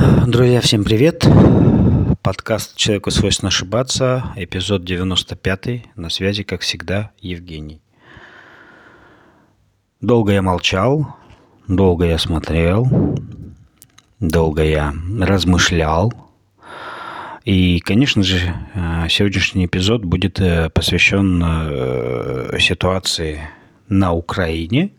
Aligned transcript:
Друзья, 0.00 0.62
всем 0.62 0.82
привет! 0.82 1.26
Подкаст 2.22 2.74
«Человеку 2.74 3.10
свойственно 3.10 3.48
ошибаться», 3.48 4.32
эпизод 4.34 4.82
95, 4.82 5.94
на 5.94 6.08
связи, 6.08 6.42
как 6.42 6.62
всегда, 6.62 7.10
Евгений. 7.20 7.82
Долго 10.00 10.32
я 10.32 10.40
молчал, 10.40 11.16
долго 11.68 12.06
я 12.06 12.16
смотрел, 12.16 12.86
долго 14.20 14.64
я 14.64 14.94
размышлял. 15.20 16.14
И, 17.44 17.80
конечно 17.80 18.22
же, 18.22 18.54
э, 18.74 19.06
сегодняшний 19.10 19.66
эпизод 19.66 20.02
будет 20.06 20.40
э, 20.40 20.70
посвящен 20.70 21.42
э, 21.44 22.58
ситуации 22.58 23.42
на 23.90 24.14
Украине, 24.14 24.92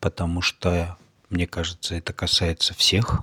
потому 0.00 0.42
что, 0.42 0.96
мне 1.30 1.46
кажется, 1.46 1.94
это 1.94 2.12
касается 2.12 2.74
всех 2.74 3.22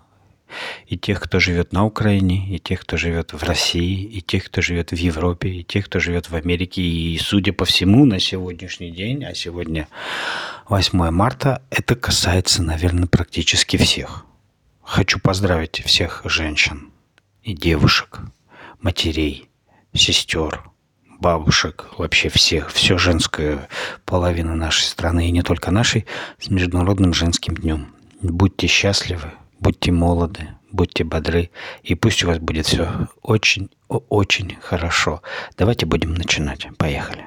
и 0.87 0.97
тех, 0.97 1.19
кто 1.19 1.39
живет 1.39 1.73
на 1.73 1.85
Украине, 1.85 2.55
и 2.55 2.59
тех, 2.59 2.81
кто 2.81 2.97
живет 2.97 3.33
в 3.33 3.43
России, 3.43 4.03
и 4.03 4.21
тех, 4.21 4.45
кто 4.45 4.61
живет 4.61 4.91
в 4.91 4.95
Европе, 4.95 5.49
и 5.49 5.63
тех, 5.63 5.85
кто 5.85 5.99
живет 5.99 6.29
в 6.29 6.35
Америке. 6.35 6.81
И, 6.81 7.17
судя 7.17 7.53
по 7.53 7.65
всему, 7.65 8.05
на 8.05 8.19
сегодняшний 8.19 8.91
день, 8.91 9.23
а 9.25 9.33
сегодня 9.33 9.87
8 10.67 11.11
марта, 11.11 11.61
это 11.69 11.95
касается, 11.95 12.63
наверное, 12.63 13.07
практически 13.07 13.77
всех. 13.77 14.25
Хочу 14.83 15.19
поздравить 15.19 15.83
всех 15.83 16.21
женщин 16.25 16.91
и 17.43 17.53
девушек, 17.53 18.21
матерей, 18.81 19.49
сестер, 19.93 20.63
бабушек, 21.19 21.87
вообще 21.97 22.29
всех, 22.29 22.71
все 22.71 22.97
женскую 22.97 23.67
половину 24.05 24.55
нашей 24.55 24.83
страны, 24.83 25.27
и 25.27 25.31
не 25.31 25.41
только 25.41 25.71
нашей, 25.71 26.05
с 26.39 26.49
Международным 26.49 27.13
женским 27.13 27.55
днем. 27.55 27.93
Будьте 28.21 28.67
счастливы, 28.67 29.31
Будьте 29.59 29.91
молоды, 29.91 30.49
будьте 30.71 31.03
бодры, 31.03 31.49
и 31.83 31.95
пусть 31.95 32.23
у 32.23 32.27
вас 32.27 32.39
будет 32.39 32.65
все 32.65 33.07
очень, 33.21 33.69
очень 33.87 34.55
хорошо. 34.61 35.21
Давайте 35.57 35.85
будем 35.85 36.13
начинать. 36.13 36.67
Поехали. 36.77 37.24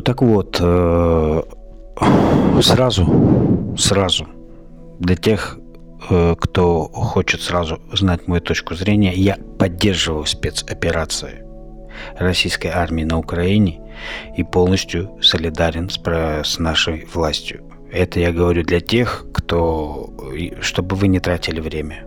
Ну 0.00 0.04
так 0.04 0.22
вот, 0.22 0.56
э, 0.58 1.42
сразу, 2.62 3.06
сразу, 3.76 4.26
для 4.98 5.14
тех, 5.14 5.58
э, 6.08 6.34
кто 6.40 6.84
хочет 6.84 7.42
сразу 7.42 7.78
знать 7.92 8.26
мою 8.26 8.40
точку 8.40 8.74
зрения, 8.74 9.12
я 9.12 9.36
поддерживаю 9.58 10.24
спецоперации 10.24 11.44
российской 12.18 12.68
армии 12.68 13.04
на 13.04 13.18
Украине 13.18 13.82
и 14.38 14.42
полностью 14.42 15.18
солидарен 15.20 15.90
с, 15.90 16.00
с 16.44 16.58
нашей 16.58 17.06
властью. 17.14 17.60
Это 17.92 18.20
я 18.20 18.32
говорю 18.32 18.62
для 18.62 18.80
тех, 18.80 19.26
кто, 19.34 20.08
чтобы 20.62 20.96
вы 20.96 21.08
не 21.08 21.20
тратили 21.20 21.60
время. 21.60 22.06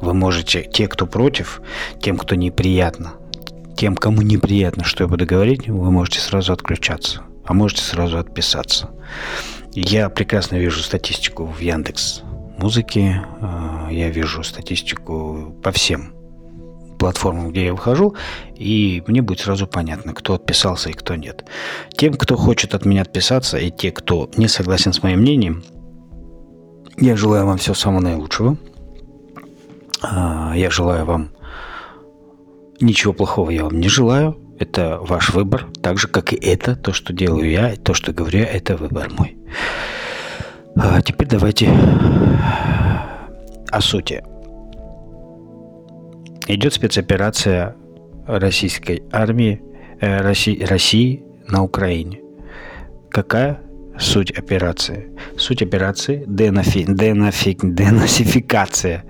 Вы 0.00 0.14
можете, 0.14 0.62
те, 0.62 0.88
кто 0.88 1.06
против, 1.06 1.60
тем, 2.00 2.16
кто 2.16 2.34
неприятно, 2.34 3.12
тем, 3.80 3.96
кому 3.96 4.20
неприятно, 4.20 4.84
что 4.84 5.04
я 5.04 5.08
буду 5.08 5.24
говорить, 5.24 5.66
вы 5.70 5.90
можете 5.90 6.20
сразу 6.20 6.52
отключаться, 6.52 7.22
а 7.46 7.54
можете 7.54 7.80
сразу 7.80 8.18
отписаться. 8.18 8.90
Я 9.72 10.10
прекрасно 10.10 10.56
вижу 10.56 10.82
статистику 10.82 11.46
в 11.46 11.60
Яндекс 11.60 12.20
музыке, 12.58 13.24
а, 13.40 13.88
я 13.90 14.10
вижу 14.10 14.42
статистику 14.42 15.56
по 15.62 15.72
всем 15.72 16.12
платформам, 16.98 17.52
где 17.52 17.64
я 17.64 17.72
выхожу, 17.72 18.16
и 18.54 19.02
мне 19.06 19.22
будет 19.22 19.40
сразу 19.40 19.66
понятно, 19.66 20.12
кто 20.12 20.34
отписался 20.34 20.90
и 20.90 20.92
кто 20.92 21.14
нет. 21.14 21.46
Тем, 21.96 22.12
кто 22.12 22.36
хочет 22.36 22.74
от 22.74 22.84
меня 22.84 23.00
отписаться, 23.00 23.56
и 23.56 23.70
те, 23.70 23.92
кто 23.92 24.28
не 24.36 24.48
согласен 24.48 24.92
с 24.92 25.02
моим 25.02 25.20
мнением, 25.20 25.62
я 26.98 27.16
желаю 27.16 27.46
вам 27.46 27.56
всего 27.56 27.74
самого 27.74 28.02
наилучшего. 28.02 28.58
А, 30.02 30.52
я 30.54 30.68
желаю 30.68 31.06
вам 31.06 31.30
Ничего 32.80 33.12
плохого 33.12 33.50
я 33.50 33.64
вам 33.64 33.78
не 33.78 33.88
желаю. 33.88 34.38
Это 34.58 34.98
ваш 35.00 35.30
выбор, 35.30 35.68
так 35.82 35.98
же, 35.98 36.08
как 36.08 36.32
и 36.32 36.36
это, 36.36 36.76
то, 36.76 36.92
что 36.92 37.12
делаю 37.12 37.50
я, 37.50 37.76
то, 37.76 37.94
что 37.94 38.12
говорю 38.12 38.40
это 38.40 38.76
выбор 38.76 39.10
мой. 39.10 39.36
А 40.76 41.00
теперь 41.02 41.28
давайте 41.28 41.70
о 43.70 43.80
сути. 43.80 44.22
Идет 46.46 46.74
спецоперация 46.74 47.76
российской 48.26 49.02
армии, 49.12 49.62
э, 50.00 50.20
России, 50.20 50.62
России 50.62 51.22
на 51.48 51.62
Украине. 51.62 52.20
Какая 53.10 53.60
суть 53.98 54.30
операции? 54.30 55.10
Суть 55.36 55.62
операции– 55.62 56.24
денафи, 56.26 56.84
денафи, 56.88 57.56
денацификация 57.62 59.04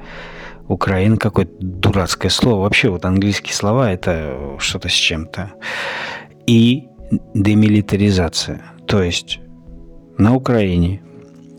Украина 0.70 1.16
какое-то 1.16 1.53
дурацкое 1.58 2.31
слово. 2.31 2.62
Вообще 2.62 2.91
вот 2.91 3.04
английские 3.04 3.54
слова 3.54 3.91
это 3.91 4.56
что-то 4.60 4.88
с 4.88 4.92
чем-то. 4.92 5.50
И 6.47 6.86
демилитаризация. 7.34 8.62
То 8.86 9.03
есть 9.03 9.41
на 10.16 10.36
Украине 10.36 11.03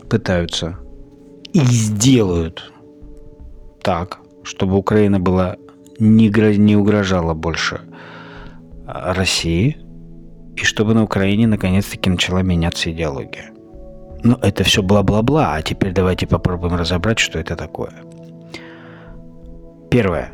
пытаются 0.08 0.78
и 1.52 1.58
сделают 1.60 2.72
так, 3.82 4.20
чтобы 4.44 4.78
Украина 4.78 5.20
была 5.20 5.56
не, 5.98 6.28
не 6.56 6.76
угрожала 6.76 7.34
больше 7.34 7.82
России, 8.86 9.76
и 10.56 10.64
чтобы 10.64 10.94
на 10.94 11.02
Украине 11.02 11.46
наконец-таки 11.46 12.08
начала 12.08 12.42
меняться 12.42 12.90
идеология. 12.90 13.50
Ну, 14.24 14.36
это 14.36 14.64
все 14.64 14.82
бла-бла-бла, 14.82 15.54
а 15.54 15.62
теперь 15.62 15.92
давайте 15.92 16.26
попробуем 16.26 16.76
разобрать, 16.76 17.18
что 17.18 17.38
это 17.38 17.56
такое. 17.56 17.92
Первое. 19.92 20.32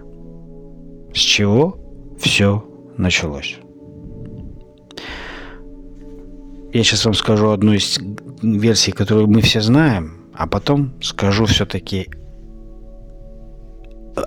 С 1.12 1.19
чего 1.19 1.80
все 2.20 2.64
началось? 2.96 3.58
Я 6.72 6.84
сейчас 6.84 7.04
вам 7.04 7.14
скажу 7.14 7.50
одну 7.50 7.72
из 7.72 7.98
версий, 8.41 8.92
которую 8.92 9.26
мы 9.26 9.41
все 9.41 9.60
знаем, 9.60 10.30
а 10.32 10.46
потом 10.46 10.94
скажу 11.02 11.46
все-таки, 11.46 12.08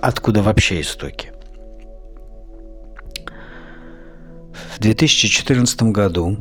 откуда 0.02 0.42
вообще 0.42 0.82
истоки. 0.82 1.32
В 4.76 4.80
2014 4.80 5.82
году, 5.84 6.36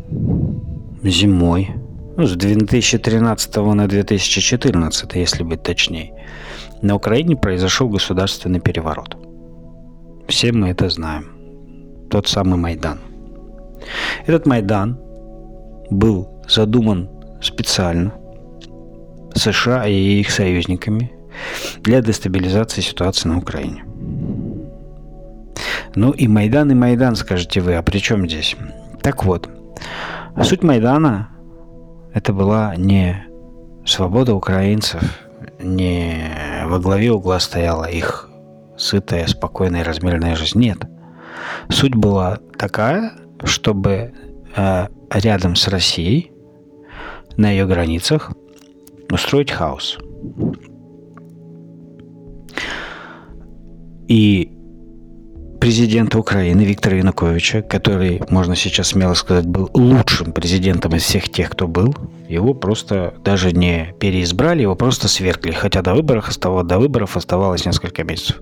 зимой, 1.01 1.69
ну, 2.17 2.27
с 2.27 2.35
2013 2.35 3.55
на 3.55 3.87
2014, 3.87 5.15
если 5.15 5.43
быть 5.43 5.63
точнее, 5.63 6.27
на 6.81 6.95
Украине 6.95 7.35
произошел 7.35 7.89
государственный 7.89 8.59
переворот. 8.59 9.17
Все 10.27 10.51
мы 10.51 10.69
это 10.69 10.89
знаем. 10.89 11.31
Тот 12.09 12.27
самый 12.27 12.57
Майдан. 12.57 12.99
Этот 14.25 14.45
Майдан 14.45 14.99
был 15.89 16.29
задуман 16.47 17.09
специально 17.41 18.13
США 19.33 19.87
и 19.87 20.19
их 20.19 20.29
союзниками 20.29 21.11
для 21.81 22.01
дестабилизации 22.01 22.81
ситуации 22.81 23.29
на 23.29 23.37
Украине. 23.37 23.83
Ну 25.95 26.11
и 26.11 26.27
Майдан, 26.27 26.71
и 26.71 26.75
Майдан, 26.75 27.15
скажете 27.15 27.61
вы, 27.61 27.75
а 27.75 27.81
при 27.81 27.99
чем 27.99 28.27
здесь? 28.27 28.55
Так 29.01 29.25
вот, 29.25 29.49
суть 30.41 30.63
Майдана 30.63 31.29
это 32.13 32.33
была 32.33 32.75
не 32.75 33.25
свобода 33.85 34.33
украинцев, 34.35 35.01
не 35.59 36.63
во 36.65 36.79
главе 36.79 37.11
угла 37.11 37.39
стояла 37.39 37.85
их 37.85 38.29
сытая, 38.77 39.27
спокойная, 39.27 39.83
размеренная 39.83 40.35
жизнь. 40.35 40.59
Нет. 40.59 40.79
Суть 41.69 41.95
была 41.95 42.39
такая, 42.57 43.13
чтобы 43.43 44.13
э, 44.55 44.87
рядом 45.13 45.55
с 45.55 45.67
Россией, 45.67 46.31
на 47.37 47.49
ее 47.49 47.65
границах, 47.65 48.31
устроить 49.09 49.51
хаос. 49.51 49.97
И 54.07 54.51
президента 55.61 56.17
Украины 56.17 56.61
Виктора 56.61 56.97
Януковича, 56.97 57.61
который, 57.61 58.19
можно 58.29 58.55
сейчас 58.55 58.87
смело 58.87 59.13
сказать, 59.13 59.45
был 59.45 59.69
лучшим 59.75 60.33
президентом 60.33 60.95
из 60.95 61.03
всех 61.03 61.29
тех, 61.29 61.51
кто 61.51 61.67
был, 61.67 61.95
его 62.27 62.55
просто 62.55 63.13
даже 63.23 63.51
не 63.51 63.93
переизбрали, 63.99 64.63
его 64.63 64.75
просто 64.75 65.07
свергли, 65.07 65.51
хотя 65.51 65.83
до 65.83 65.93
выборов 65.93 66.29
оставалось, 66.29 66.67
до 66.67 66.79
выборов 66.79 67.15
оставалось 67.15 67.63
несколько 67.63 68.03
месяцев. 68.03 68.41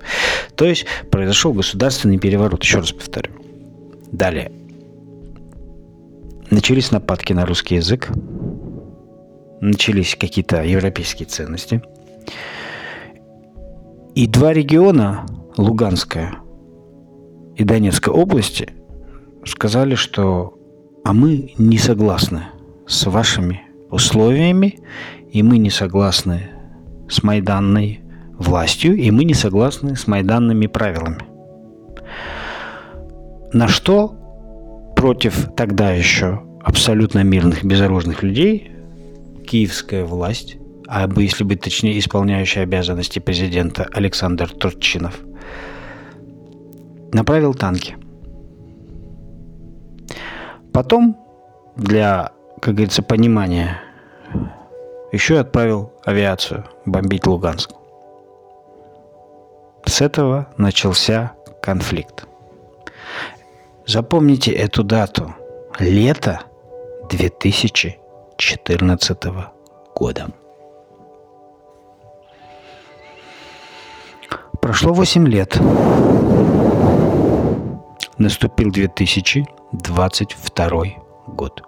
То 0.55 0.63
есть 0.63 0.85
произошел 1.11 1.51
государственный 1.51 2.19
переворот, 2.19 2.63
еще 2.63 2.77
раз 2.77 2.93
повторю. 2.93 3.33
Далее. 4.13 4.51
начались 6.49 6.89
нападки 6.89 7.33
на 7.33 7.45
русский 7.45 7.75
язык, 7.75 8.09
начались 9.59 10.15
какие-то 10.15 10.63
европейские 10.63 11.27
ценности. 11.27 11.81
И 14.15 14.25
два 14.25 14.53
региона, 14.53 15.25
Луганская 15.57 16.39
и 17.59 17.65
Донецкая 17.65 18.15
области, 18.15 18.69
сказали, 19.45 19.95
что 19.95 20.57
а 21.03 21.11
мы 21.11 21.53
не 21.57 21.77
согласны 21.77 22.43
с 22.87 23.05
вашими 23.05 23.63
условиями, 23.91 24.79
и 25.29 25.43
мы 25.43 25.57
не 25.57 25.69
согласны 25.69 26.51
с 27.09 27.21
майданной 27.21 27.99
властью, 28.37 28.95
и 28.95 29.11
мы 29.11 29.25
не 29.25 29.33
согласны 29.33 29.97
с 29.97 30.07
майданными 30.07 30.67
правилами. 30.67 31.19
На 33.51 33.67
что 33.67 34.15
против 34.95 35.49
тогда 35.57 35.91
еще 35.91 36.41
абсолютно 36.63 37.23
мирных, 37.23 37.65
безоружных 37.65 38.23
людей 38.23 38.71
киевская 39.45 40.05
власть, 40.05 40.55
а 40.87 41.09
если 41.17 41.43
быть 41.43 41.59
точнее, 41.59 41.99
исполняющий 41.99 42.61
обязанности 42.61 43.19
президента 43.19 43.85
Александр 43.91 44.49
Турчинов, 44.49 45.19
направил 47.13 47.53
танки. 47.53 47.95
Потом, 50.73 51.15
для, 51.75 52.31
как 52.61 52.73
говорится, 52.75 53.03
понимания, 53.03 53.81
еще 55.11 55.33
и 55.35 55.37
отправил 55.37 55.91
авиацию 56.05 56.63
бомбить 56.85 57.27
Луганск. 57.27 57.71
С 59.85 60.01
этого 60.01 60.47
начался 60.57 61.33
конфликт. 61.61 62.25
Запомните 63.87 64.51
эту 64.51 64.83
дату. 64.83 65.33
Лето 65.79 66.41
2014 67.09 69.23
года. 69.95 70.27
Прошло 74.61 74.93
8 74.93 75.27
лет. 75.27 75.59
Наступил 78.19 78.69
2022 78.69 80.83
год. 81.27 81.63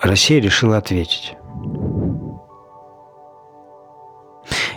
Россия 0.00 0.40
решила 0.40 0.76
ответить. 0.76 1.36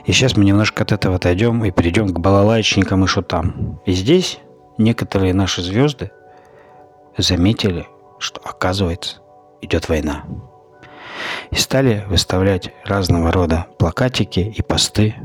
И 0.05 0.11
сейчас 0.11 0.35
мы 0.35 0.43
немножко 0.43 0.81
от 0.81 0.91
этого 0.91 1.17
отойдем 1.17 1.63
и 1.65 1.69
перейдем 1.69 2.11
к 2.11 2.19
балалайчникам 2.19 3.03
и 3.03 3.07
шутам. 3.07 3.79
И 3.85 3.91
здесь 3.91 4.39
некоторые 4.79 5.35
наши 5.35 5.61
звезды 5.61 6.09
заметили, 7.15 7.85
что, 8.17 8.41
оказывается, 8.43 9.21
идет 9.61 9.87
война. 9.87 10.23
И 11.51 11.55
стали 11.55 12.05
выставлять 12.07 12.73
разного 12.85 13.31
рода 13.31 13.67
плакатики 13.77 14.39
и 14.39 14.61
посты 14.61 15.15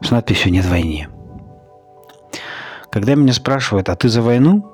с 0.00 0.10
надписью 0.10 0.52
«Нет 0.52 0.64
войны». 0.66 1.08
Когда 2.90 3.14
меня 3.14 3.32
спрашивают, 3.32 3.88
а 3.88 3.96
ты 3.96 4.08
за 4.08 4.22
войну? 4.22 4.70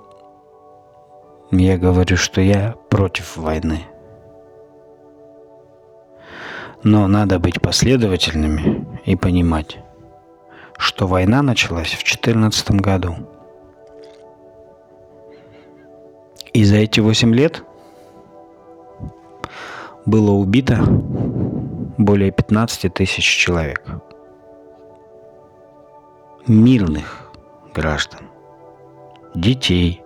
Я 1.51 1.79
говорю, 1.79 2.17
что 2.17 2.41
я 2.41 2.75
против 2.91 3.37
войны– 3.37 3.83
но 6.83 7.09
надо 7.09 7.39
быть 7.39 7.61
последовательными 7.61 8.87
и 9.05 9.17
понимать, 9.17 9.79
что 10.77 11.07
война 11.07 11.43
началась 11.43 11.89
в 11.89 12.05
2014 12.05 12.71
году. 12.73 13.17
И 16.53 16.65
за 16.65 16.77
эти 16.77 17.01
8 17.01 17.35
лет 17.35 17.63
было 20.09 20.33
убито 20.33 20.79
более 21.99 22.31
15 22.31 22.93
тысяч 22.93 23.25
человек. 23.25 23.83
Мирных 26.47 27.31
граждан, 27.75 28.21
детей, 29.35 30.03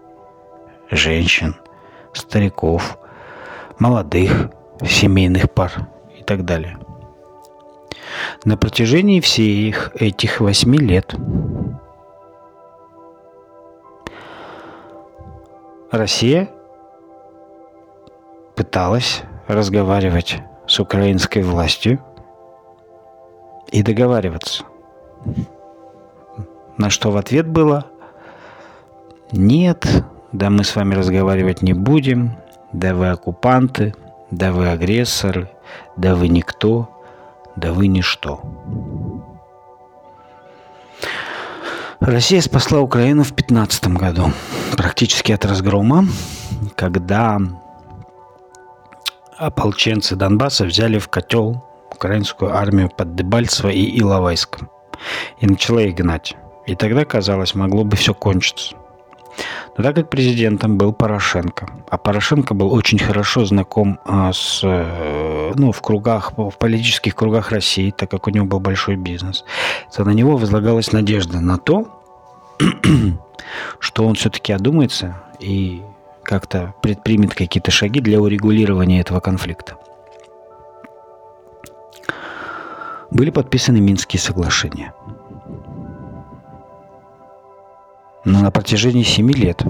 женщин, 0.90 1.54
стариков, 2.12 2.99
молодых 3.78 4.50
семейных 4.84 5.50
пар– 5.50 5.88
и 6.22 6.25
так 6.25 6.44
далее. 6.44 6.78
На 8.44 8.56
протяжении 8.56 9.20
всех 9.20 9.90
этих 9.96 10.40
восьми 10.40 10.78
лет 10.78 11.14
Россия 15.90 16.49
пыталась 18.54 19.22
разговаривать 19.47 20.41
с 20.67 20.81
украинской 20.81 21.43
властью 21.43 22.00
и 23.71 23.83
договариваться. 23.83 24.65
На 26.77 26.91
что 26.91 27.11
в 27.11 27.17
ответ 27.17 27.49
было 27.49 27.87
«Нет, 29.31 29.87
да 30.33 30.50
мы 30.50 30.65
с 30.65 30.75
вами 30.75 30.94
разговаривать 30.94 31.62
не 31.62 31.73
будем, 31.73 32.37
да 32.73 32.94
вы 32.94 33.11
оккупанты, 33.11 33.94
да 34.31 34.53
вы 34.53 34.69
агрессоры, 34.71 35.50
да 35.97 36.15
вы 36.15 36.29
никто, 36.29 36.88
да 37.56 37.73
вы 37.73 37.87
ничто. 37.87 38.41
Россия 42.00 42.41
спасла 42.41 42.81
Украину 42.81 43.23
в 43.23 43.33
15 43.33 43.88
году, 43.88 44.33
практически 44.77 45.33
от 45.33 45.45
разгрома, 45.45 46.06
когда 46.75 47.38
ополченцы 49.47 50.17
Донбасса 50.17 50.65
взяли 50.65 50.99
в 50.99 51.09
котел 51.09 51.65
украинскую 51.91 52.55
армию 52.55 52.89
под 52.89 53.15
Дебальцево 53.15 53.69
и 53.69 54.00
Иловайск 54.00 54.61
и 55.41 55.47
начала 55.47 55.83
их 55.83 55.94
гнать. 55.97 56.37
И 56.67 56.77
тогда, 56.77 57.05
казалось, 57.05 57.55
могло 57.55 57.85
бы 57.85 57.97
все 57.97 58.15
кончиться. 58.15 58.77
Но 59.77 59.83
так 59.83 59.97
как 59.97 60.11
президентом 60.11 60.77
был 60.77 60.93
Порошенко, 60.93 61.67
а 61.89 61.99
Порошенко 61.99 62.55
был 62.55 62.73
очень 62.73 62.99
хорошо 62.99 63.44
знаком 63.47 63.99
а, 64.05 64.33
с, 64.33 64.61
э, 64.62 65.53
ну, 65.55 65.73
в 65.73 65.81
кругах, 65.81 66.35
в 66.37 66.53
политических 66.59 67.17
кругах 67.17 67.50
России, 67.50 67.91
так 67.91 68.11
как 68.11 68.27
у 68.27 68.31
него 68.31 68.45
был 68.45 68.61
большой 68.61 68.97
бизнес, 68.97 69.45
то 69.95 70.05
на 70.05 70.11
него 70.11 70.37
возлагалась 70.37 70.93
надежда 70.93 71.41
на 71.41 71.56
то, 71.56 72.02
что 73.78 74.07
он 74.07 74.14
все-таки 74.14 74.52
одумается 74.52 75.16
и 75.40 75.83
как-то 76.23 76.75
предпримет 76.83 77.35
какие-то 77.35 77.71
шаги 77.71 78.00
для 78.00 78.21
урегулирования 78.21 79.00
этого 79.00 79.21
конфликта. 79.21 79.76
Были 83.11 83.31
подписаны 83.31 83.81
Минские 83.81 84.21
соглашения– 84.21 84.95
Но 88.25 88.41
на 88.41 88.50
протяжении 88.50 89.02
семи 89.02 89.35
лет 89.35 89.62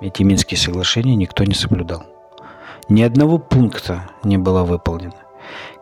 эти 0.00 0.22
Минские 0.22 0.58
соглашения 0.58 1.16
никто 1.16 1.42
не 1.44 1.54
соблюдал. 1.54 2.04
Ни 2.88 3.02
одного 3.02 3.38
пункта 3.38 4.08
не 4.22 4.38
было 4.38 4.62
выполнено. 4.62 5.14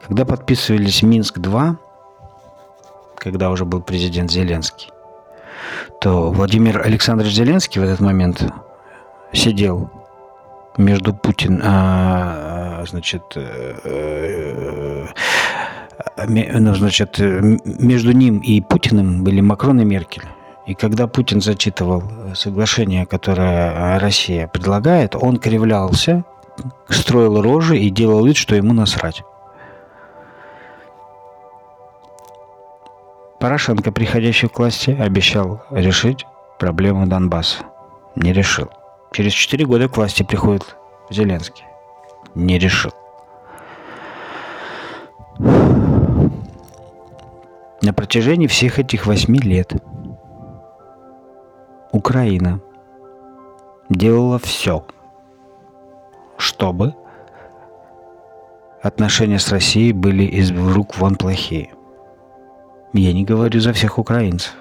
Когда 0.07 0.25
подписывались 0.25 1.03
Минск-2, 1.03 1.77
когда 3.19 3.51
уже 3.51 3.65
был 3.67 3.83
президент 3.83 4.31
Зеленский, 4.31 4.91
то 6.01 6.31
Владимир 6.31 6.81
Александрович 6.81 7.35
Зеленский 7.35 7.81
в 7.81 7.85
этот 7.85 8.01
момент 8.01 8.43
сидел 9.33 9.91
между 10.77 11.15
Путин, 11.15 11.61
а, 11.63 12.81
а 12.81 12.87
значит, 12.87 13.23
э, 13.37 13.75
э, 13.85 15.07
ну, 16.27 16.75
значит, 16.75 17.19
между 17.19 18.13
ним 18.13 18.39
и 18.39 18.61
Путиным 18.61 19.25
были 19.25 19.41
Макрон 19.41 19.81
и 19.81 19.85
Меркель. 19.85 20.25
И 20.67 20.75
когда 20.75 21.07
Путин 21.07 21.41
зачитывал 21.41 22.03
э, 22.03 22.35
соглашение, 22.35 23.05
которое 23.05 23.71
э, 23.71 23.99
Россия 23.99 24.49
предлагает, 24.49 25.15
он 25.15 25.37
кривлялся, 25.37 26.25
строил 26.89 27.43
рожи 27.43 27.79
и 27.79 27.91
делал 27.91 28.25
вид, 28.25 28.37
что 28.37 28.55
ему 28.55 28.73
насрать. 28.73 29.23
Порошенко, 33.41 33.93
приходящий 33.93 34.49
к 34.49 34.59
власти, 34.59 34.91
обещал 34.99 35.63
решить 35.71 36.27
проблему 36.59 37.07
Донбасса. 37.07 37.65
Не 38.17 38.33
решил. 38.33 38.71
Через 39.15 39.33
четыре 39.33 39.65
года 39.65 39.89
к 39.89 39.97
власти 39.97 40.25
приходит 40.25 40.77
Зеленский. 41.09 41.65
Не 42.35 42.59
решил. 42.59 42.91
На 47.81 47.93
протяжении 47.95 48.49
всех 48.49 48.81
этих 48.81 49.07
восьми 49.07 49.39
лет 49.39 49.73
Украина 51.93 52.61
делала 53.89 54.41
все, 54.41 54.85
чтобы 56.37 56.97
отношения 58.83 59.39
с 59.39 59.53
Россией 59.53 59.93
были 59.93 60.25
из 60.25 60.51
рук 60.51 60.99
вон 60.99 61.15
плохие. 61.15 61.73
Я 62.93 63.13
не 63.13 63.25
говорю 63.25 63.61
за 63.61 63.73
всех 63.73 64.01
украинцев. 64.01 64.57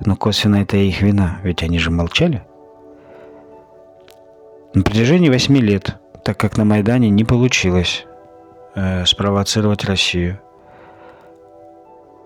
Но 0.00 0.16
косвенно 0.16 0.56
это 0.56 0.76
их 0.76 1.02
вина, 1.02 1.38
ведь 1.44 1.62
они 1.62 1.78
же 1.78 1.92
молчали. 1.92 2.44
На 4.74 4.82
протяжении 4.82 5.28
восьми 5.28 5.60
лет, 5.60 5.96
так 6.24 6.36
как 6.36 6.56
на 6.56 6.64
Майдане 6.64 7.08
не 7.08 7.22
получилось 7.22 8.06
э, 8.74 9.04
спровоцировать 9.06 9.84
Россию, 9.84 10.40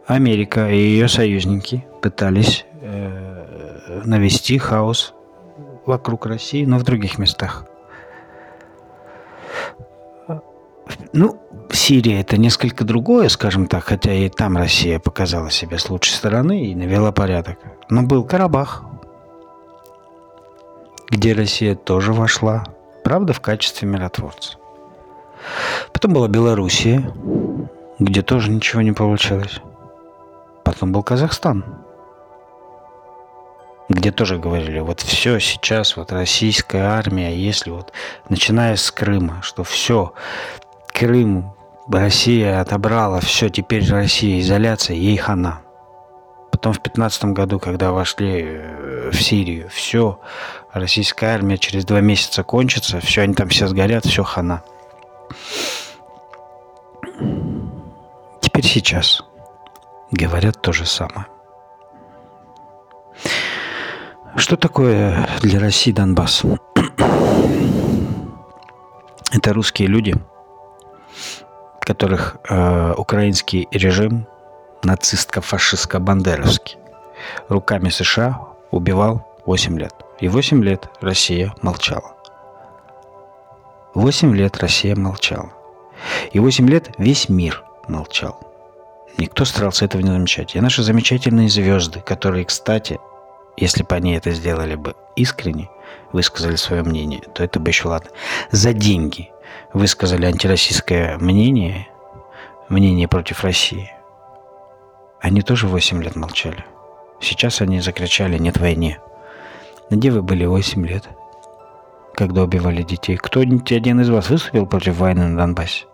Америка 0.07 0.71
и 0.71 0.79
ее 0.79 1.09
союзники 1.09 1.87
пытались 2.01 2.65
э, 2.81 4.03
навести 4.07 4.57
хаос 4.57 5.13
вокруг 5.85 6.25
России, 6.25 6.65
но 6.65 6.79
в 6.79 6.85
других 6.85 7.19
местах. 7.19 7.67
Ну, 11.13 11.39
Сирия 11.71 12.23
это 12.23 12.39
несколько 12.39 12.85
другое, 12.85 13.29
скажем 13.29 13.67
так, 13.67 13.85
хотя 13.85 14.13
и 14.15 14.31
там 14.31 14.57
Россия 14.57 14.99
показала 14.99 15.51
себя 15.51 15.79
с 15.79 15.91
лучшей 15.91 16.15
стороны 16.15 16.65
и 16.65 16.75
навела 16.75 17.13
порядок. 17.13 17.59
Но 17.91 18.05
был 18.05 18.25
Карабах, 18.25 18.85
где 21.11 21.33
Россия 21.33 21.75
тоже 21.75 22.13
вошла, 22.13 22.65
правда, 23.05 23.33
в 23.33 23.41
качестве 23.41 23.89
миротворца. 23.89 24.59
Потом 25.93 26.13
была 26.13 26.29
Белоруссия, 26.29 27.13
где 27.99 28.23
тоже 28.23 28.51
ничего 28.51 28.83
не 28.83 28.93
получилось. 28.93 29.61
Потом 30.65 30.93
был 30.93 31.03
Казахстан, 31.03 31.65
где 33.89 34.13
тоже 34.13 34.39
говорили, 34.39 34.81
вот 34.81 35.01
все 35.01 35.39
сейчас, 35.39 35.97
вот 35.97 36.13
российская 36.13 36.83
армия, 36.83 37.35
если 37.35 37.71
вот, 37.71 37.93
начиная 38.29 38.77
с 38.77 38.91
Крыма, 38.91 39.41
что 39.43 39.65
все, 39.65 40.13
Крым, 40.89 41.55
Россия 41.91 42.61
отобрала, 42.61 43.21
все, 43.21 43.49
теперь 43.49 43.89
Россия 43.91 44.41
изоляция, 44.41 44.97
ей 44.97 45.17
хана. 45.17 45.63
Потом 46.51 46.73
в 46.73 46.81
15 46.81 47.25
году, 47.27 47.59
когда 47.59 47.93
вошли 47.93 48.43
э, 48.45 49.11
в 49.11 49.23
Сирию, 49.23 49.69
все, 49.71 50.19
российская 50.73 51.35
армия 51.35 51.59
через 51.59 51.85
два 51.85 52.01
месяца 52.01 52.43
кончится, 52.43 53.01
все, 53.01 53.23
они 53.23 53.35
там 53.35 53.49
все 53.49 53.67
сгорят, 53.67 54.05
все 54.05 54.23
хана. 54.23 54.63
Теперь 58.41 58.65
сейчас 58.65 59.23
говорят 60.11 60.61
то 60.63 60.73
же 60.73 60.87
самое. 60.87 61.27
Что 64.37 64.57
такое 64.57 65.29
для 65.41 65.59
России 65.59 65.93
Донбасс? 65.93 66.43
Это 69.33 69.53
русские 69.53 69.89
люди– 69.89 70.15
которых 71.89 72.37
э, 72.51 72.93
украинский 72.99 73.67
режим 73.71 74.27
нацистско-фашистско-бандеровский 74.83 76.77
руками 77.49 77.89
США 77.89 78.41
убивал 78.71 79.27
8 79.47 79.79
лет. 79.79 79.98
И 80.21 80.29
8 80.29 80.65
лет 80.65 80.89
Россия 81.01 81.55
молчала. 81.63 82.17
8 83.95 84.35
лет 84.35 84.57
Россия 84.59 84.97
молчала. 84.97 85.53
И 86.33 86.39
8 86.39 86.69
лет 86.69 86.91
весь 86.99 87.29
мир 87.29 87.65
молчал. 87.89 88.41
Никто 89.17 89.45
старался 89.45 89.85
этого 89.85 90.03
не 90.03 90.11
замечать. 90.11 90.55
И 90.55 90.61
наши 90.61 90.83
замечательные 90.83 91.49
звезды, 91.49 92.01
которые, 92.01 92.45
кстати, 92.45 92.99
если 93.57 93.83
бы 93.83 93.95
они 93.95 94.15
это 94.15 94.31
сделали 94.33 94.77
бы 94.77 94.95
искренне, 95.17 95.69
высказали 96.13 96.57
свое 96.57 96.83
мнение, 96.83 97.21
то 97.35 97.43
это 97.43 97.59
бы 97.59 97.71
еще 97.71 97.89
ладно. 97.89 98.11
За 98.53 98.73
деньги 98.73 99.31
высказали 99.73 100.27
антироссийское 100.27 101.19
мнение, 101.19 101.89
мнение 102.69 103.09
против 103.09 103.43
России. 103.45 103.91
Они 105.21 105.43
тоже 105.43 105.67
8 105.67 106.03
лет 106.03 106.15
молчали. 106.15 106.65
Сейчас 107.21 107.61
они 107.61 107.81
закричали 107.81 108.39
«нет 108.39 108.59
войне». 108.59 109.01
Где 109.91 110.11
вы 110.11 110.23
были 110.23 110.45
8 110.45 110.87
лет, 110.87 111.09
когда 112.15 112.43
убивали 112.43 112.83
детей? 112.83 113.17
Кто-нибудь 113.17 113.73
один 113.73 114.01
из 114.01 114.11
вас 114.11 114.29
выступил 114.31 114.67
против 114.67 114.99
войны 114.99 115.29
на 115.29 115.37
Донбассе? 115.37 115.87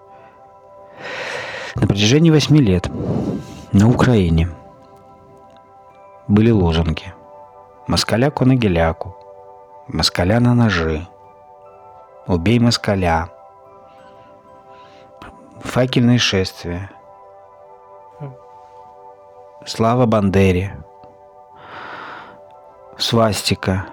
На 1.76 1.86
протяжении 1.86 2.30
8 2.30 2.56
лет 2.56 2.90
на 3.72 3.88
Украине 3.88 4.48
были 6.28 6.50
лозунги 6.50 7.12
«Москаляку 7.86 8.44
на 8.44 8.54
геляку», 8.54 9.16
«Москаля 9.88 10.40
на 10.40 10.54
ножи», 10.54 11.06
«Убей 12.26 12.58
москаля», 12.58 13.28
Факельные 15.64 16.18
шествия. 16.18 16.90
Слава 19.66 20.06
Бандере. 20.06 20.76
Свастика. 22.98 23.86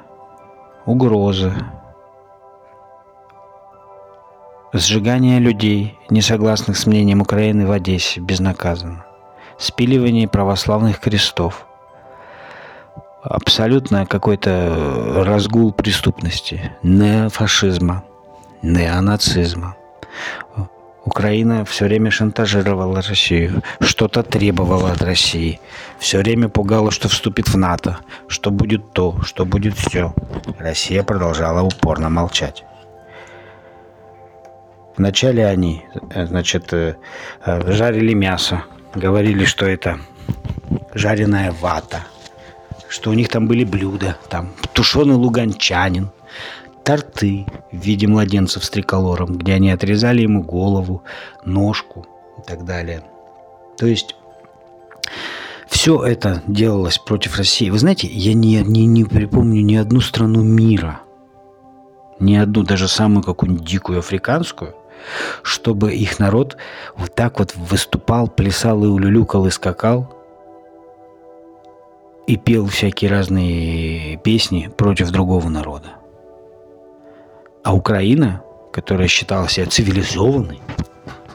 Угрозы. 0.86 1.54
Сжигание 4.74 5.40
людей, 5.40 5.98
не 6.10 6.22
согласных 6.22 6.78
с 6.78 6.86
мнением 6.86 7.22
Украины 7.22 7.66
в 7.66 7.72
Одессе, 7.72 8.20
безнаказанно. 8.22 9.06
Спиливание 9.58 10.28
православных 10.28 11.00
крестов. 11.00 11.66
Абсолютно 13.24 14.06
какой-то 14.06 15.24
разгул 15.26 15.74
преступности, 15.74 16.72
неофашизма, 16.84 18.04
неонацизма. 18.62 19.76
Украина 21.04 21.66
все 21.66 21.86
время 21.86 22.12
шантажировала 22.12 23.02
Россию, 23.02 23.64
что-то 23.80 24.22
требовала 24.22 24.92
от 24.92 25.02
России, 25.02 25.60
все 25.98 26.20
время 26.20 26.48
пугала, 26.48 26.92
что 26.92 27.10
вступит 27.10 27.48
в 27.48 27.58
НАТО, 27.58 27.98
что 28.28 28.52
будет 28.52 28.94
то, 28.94 29.20
что 29.24 29.46
будет 29.46 29.76
все. 29.76 30.14
Россия 30.60 31.04
продолжала 31.04 31.64
упорно 31.64 32.10
молчать. 32.10 32.64
Вначале 34.96 35.48
они, 35.48 35.84
э, 36.12 36.28
значит, 36.28 36.72
э, 36.74 36.96
э, 37.46 37.72
жарили 37.72 38.14
мясо, 38.14 38.64
говорили, 38.94 39.46
что 39.46 39.66
это 39.66 40.00
жареная 40.94 41.52
вата, 41.52 42.04
что 42.90 43.10
у 43.10 43.14
них 43.14 43.30
там 43.30 43.48
были 43.48 43.64
блюда, 43.64 44.18
там 44.30 44.54
тушеный 44.74 45.16
луганчанин, 45.16 46.12
торты 46.84 47.46
в 47.72 47.78
виде 47.78 48.08
младенцев 48.08 48.64
с 48.64 48.70
триколором, 48.70 49.38
где 49.38 49.54
они 49.54 49.72
отрезали 49.72 50.22
ему 50.22 50.44
голову, 50.44 51.04
ножку 51.44 52.06
и 52.38 52.42
так 52.42 52.66
далее. 52.66 53.04
То 53.78 53.86
есть 53.86 54.16
все 55.68 56.04
это 56.04 56.44
делалось 56.48 56.98
против 56.98 57.38
России. 57.38 57.70
Вы 57.70 57.80
знаете, 57.80 58.08
я 58.08 58.34
не, 58.34 58.62
не, 58.62 58.86
не 58.86 59.06
припомню 59.06 59.64
ни 59.64 59.76
одну 59.76 60.02
страну 60.02 60.44
мира, 60.44 61.02
ни 62.20 62.36
одну, 62.36 62.64
даже 62.64 62.88
самую 62.88 63.24
какую-нибудь 63.24 63.66
дикую 63.66 64.00
африканскую, 64.00 64.76
чтобы 65.42 65.94
их 65.94 66.20
народ 66.20 66.58
вот 66.96 67.16
так 67.16 67.40
вот 67.40 67.56
выступал, 67.56 68.28
плясал 68.28 68.84
и 68.84 68.88
улюлюкал 68.88 69.48
и 69.48 69.50
скакал 69.50 70.14
и 72.28 72.38
пел 72.38 72.68
всякие 72.68 73.10
разные 73.10 74.18
песни 74.18 74.70
против 74.78 75.10
другого 75.10 75.50
народа. 75.50 76.01
А 77.64 77.74
Украина, 77.76 78.42
которая 78.74 79.08
считала 79.08 79.48
себя 79.48 79.68
цивилизованной 79.68 80.62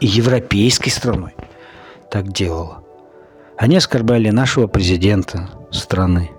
и 0.00 0.06
европейской 0.06 0.90
страной, 0.90 1.34
так 2.10 2.32
делала. 2.32 2.82
Они 3.56 3.76
оскорбляли 3.76 4.30
нашего 4.30 4.66
президента 4.66 5.48
страны. 5.70 6.30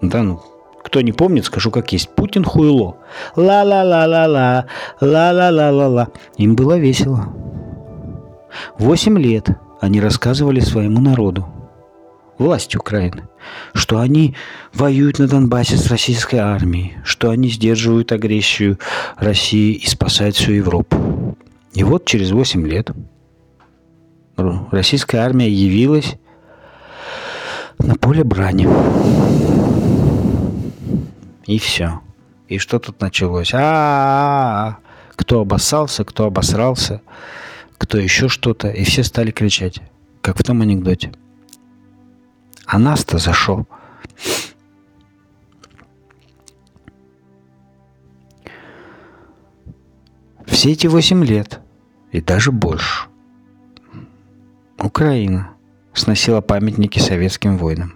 Да, 0.00 0.22
ну, 0.22 0.42
кто 0.84 1.00
не 1.00 1.12
помнит, 1.12 1.44
скажу 1.44 1.70
как 1.70 1.92
есть. 1.92 2.08
Путин 2.10 2.44
хуйло. 2.44 2.96
Ла-ла-ла-ла-ла, 3.34 4.66
ла-ла-ла-ла-ла. 5.00 6.08
Им 6.36 6.54
было 6.54 6.78
весело. 6.78 7.32
Восемь 8.78 9.18
лет 9.18 9.48
они 9.80 10.00
рассказывали 10.00 10.60
своему 10.60 11.00
народу, 11.00 11.46
власти 12.38 12.76
Украины, 12.76 13.28
что 13.74 13.98
они 13.98 14.34
воюют 14.72 15.18
на 15.18 15.28
Донбассе 15.28 15.76
с 15.76 15.88
российской 15.88 16.36
армией, 16.36 16.94
что 17.04 17.30
они 17.30 17.48
сдерживают 17.48 18.12
агрессию 18.12 18.78
России 19.16 19.74
и 19.74 19.86
спасают 19.86 20.36
всю 20.36 20.52
Европу. 20.52 21.36
И 21.72 21.84
вот 21.84 22.04
через 22.04 22.30
8 22.30 22.66
лет 22.66 22.90
российская 24.70 25.18
армия 25.18 25.50
явилась 25.50 26.16
на 27.78 27.94
поле 27.96 28.24
брани. 28.24 28.68
И 31.46 31.58
все. 31.58 32.00
И 32.48 32.58
что 32.58 32.78
тут 32.78 33.00
началось? 33.00 33.52
А, 33.54 33.58
-а, 33.58 33.60
-а, 33.60 34.72
-а. 34.72 34.74
кто 35.16 35.40
обоссался, 35.40 36.04
кто 36.04 36.24
обосрался, 36.26 37.00
кто 37.78 37.98
еще 37.98 38.28
что-то. 38.28 38.68
И 38.68 38.84
все 38.84 39.02
стали 39.04 39.30
кричать, 39.30 39.80
как 40.22 40.38
в 40.38 40.42
том 40.42 40.62
анекдоте. 40.62 41.12
А 42.66 42.78
нас-то 42.78 43.18
за 43.18 43.32
что? 43.32 43.66
Все 50.46 50.72
эти 50.72 50.86
восемь 50.86 51.24
лет, 51.24 51.60
и 52.10 52.20
даже 52.20 52.50
больше, 52.50 53.08
Украина 54.78 55.50
сносила 55.92 56.40
памятники 56.40 56.98
советским 56.98 57.56
воинам. 57.56 57.94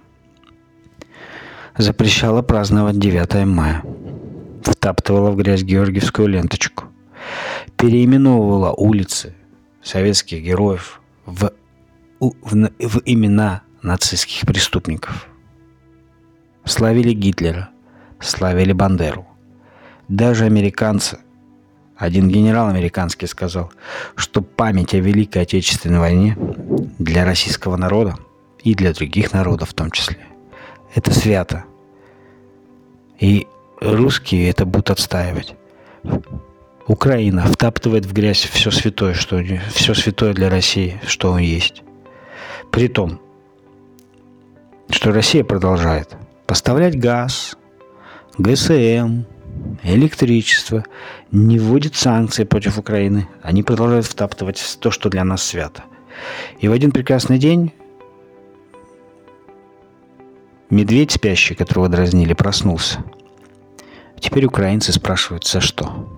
запрещала 1.77 2.43
праздновать 2.43 2.99
9 2.99 3.47
мая, 3.47 3.83
втаптывала 4.63 5.31
в 5.31 5.37
грязь 5.37 5.63
георгиевскую 5.63 6.29
ленточку, 6.29 6.85
переименовывала 7.77 8.73
улицы 8.73 9.35
советских 9.83 10.43
героев 10.43 11.01
в, 11.27 11.53
в, 12.21 12.71
в 12.79 13.03
имена 13.05 13.63
нацистских 13.83 14.47
преступников. 14.47 15.27
Славили 16.65 17.13
Гитлера, 17.13 17.71
славили 18.21 18.73
Бандеру. 18.73 19.27
Даже 20.09 20.45
американцы, 20.45 21.19
один 21.97 22.29
генерал 22.29 22.69
американский 22.69 23.27
сказал, 23.27 23.73
что 24.15 24.43
память 24.43 24.95
о 24.95 24.99
Великой 24.99 25.43
Отечественной 25.43 25.99
войне 25.99 26.37
для 26.99 27.25
российского 27.25 27.77
народа 27.77 28.17
и 28.63 28.75
для 28.75 28.93
других 28.93 29.33
народов 29.33 29.71
в 29.71 29.75
том 29.75 29.91
числе, 29.91 30.19
это 30.95 31.13
свято. 31.13 31.65
И 33.19 33.47
русские 33.81 34.51
это 34.51 34.65
будут 34.65 34.91
отстаивать. 34.91 35.55
Украина 36.87 37.45
втаптывает 37.45 38.05
в 38.05 38.13
грязь 38.13 38.41
все 38.41 38.71
святое, 38.71 39.15
что 39.15 39.41
все 39.73 39.95
святое 39.95 40.33
для 40.33 40.51
России, 40.51 41.01
что 41.07 41.39
есть. 41.39 41.83
При 42.73 42.89
том, 42.89 43.21
что 44.93 45.13
Россия 45.13 45.45
продолжает 45.45 46.17
поставлять 46.47 46.99
газ, 46.99 47.57
ГСМ, 48.39 49.23
электричество, 49.83 50.85
не 51.31 51.59
вводит 51.59 51.95
санкции 51.95 52.45
против 52.45 52.79
Украины. 52.79 53.29
Они 53.43 53.63
продолжают 53.63 54.07
втаптывать 54.07 54.79
то, 54.81 54.91
что 54.91 55.09
для 55.09 55.25
нас 55.25 55.43
свято. 55.43 55.85
И 56.59 56.69
в 56.69 56.73
один 56.73 56.91
прекрасный 56.91 57.39
день 57.39 57.73
медведь 60.71 61.13
спящий, 61.13 61.55
которого 61.55 61.89
дразнили, 61.89 62.35
проснулся. 62.35 63.05
Теперь 64.19 64.45
украинцы 64.45 64.93
спрашивают, 64.93 65.47
за 65.47 65.61
что? 65.61 66.09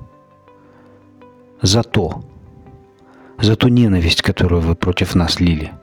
За 1.61 1.83
то. 1.83 2.25
За 3.39 3.57
ту 3.57 3.69
ненависть, 3.69 4.23
которую 4.23 4.63
вы 4.63 4.75
против 4.75 5.15
нас 5.15 5.41
лили– 5.41 5.73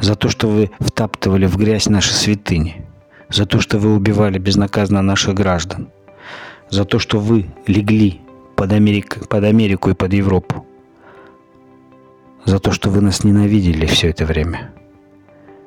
за 0.00 0.14
то, 0.14 0.28
что 0.28 0.48
вы 0.48 0.70
втаптывали 0.80 1.46
в 1.46 1.56
грязь 1.56 1.86
наши 1.86 2.12
святыни, 2.12 2.86
за 3.28 3.46
то, 3.46 3.60
что 3.60 3.78
вы 3.78 3.94
убивали 3.94 4.38
безнаказанно 4.38 5.02
наших 5.02 5.34
граждан, 5.34 5.90
за 6.70 6.84
то, 6.84 6.98
что 6.98 7.18
вы 7.18 7.46
легли 7.66 8.20
под, 8.56 8.72
Америк... 8.72 9.28
под 9.28 9.44
Америку 9.44 9.90
и 9.90 9.94
под 9.94 10.12
Европу, 10.12 10.66
за 12.44 12.58
то, 12.58 12.72
что 12.72 12.90
вы 12.90 13.00
нас 13.00 13.24
ненавидели 13.24 13.86
все 13.86 14.10
это 14.10 14.26
время, 14.26 14.72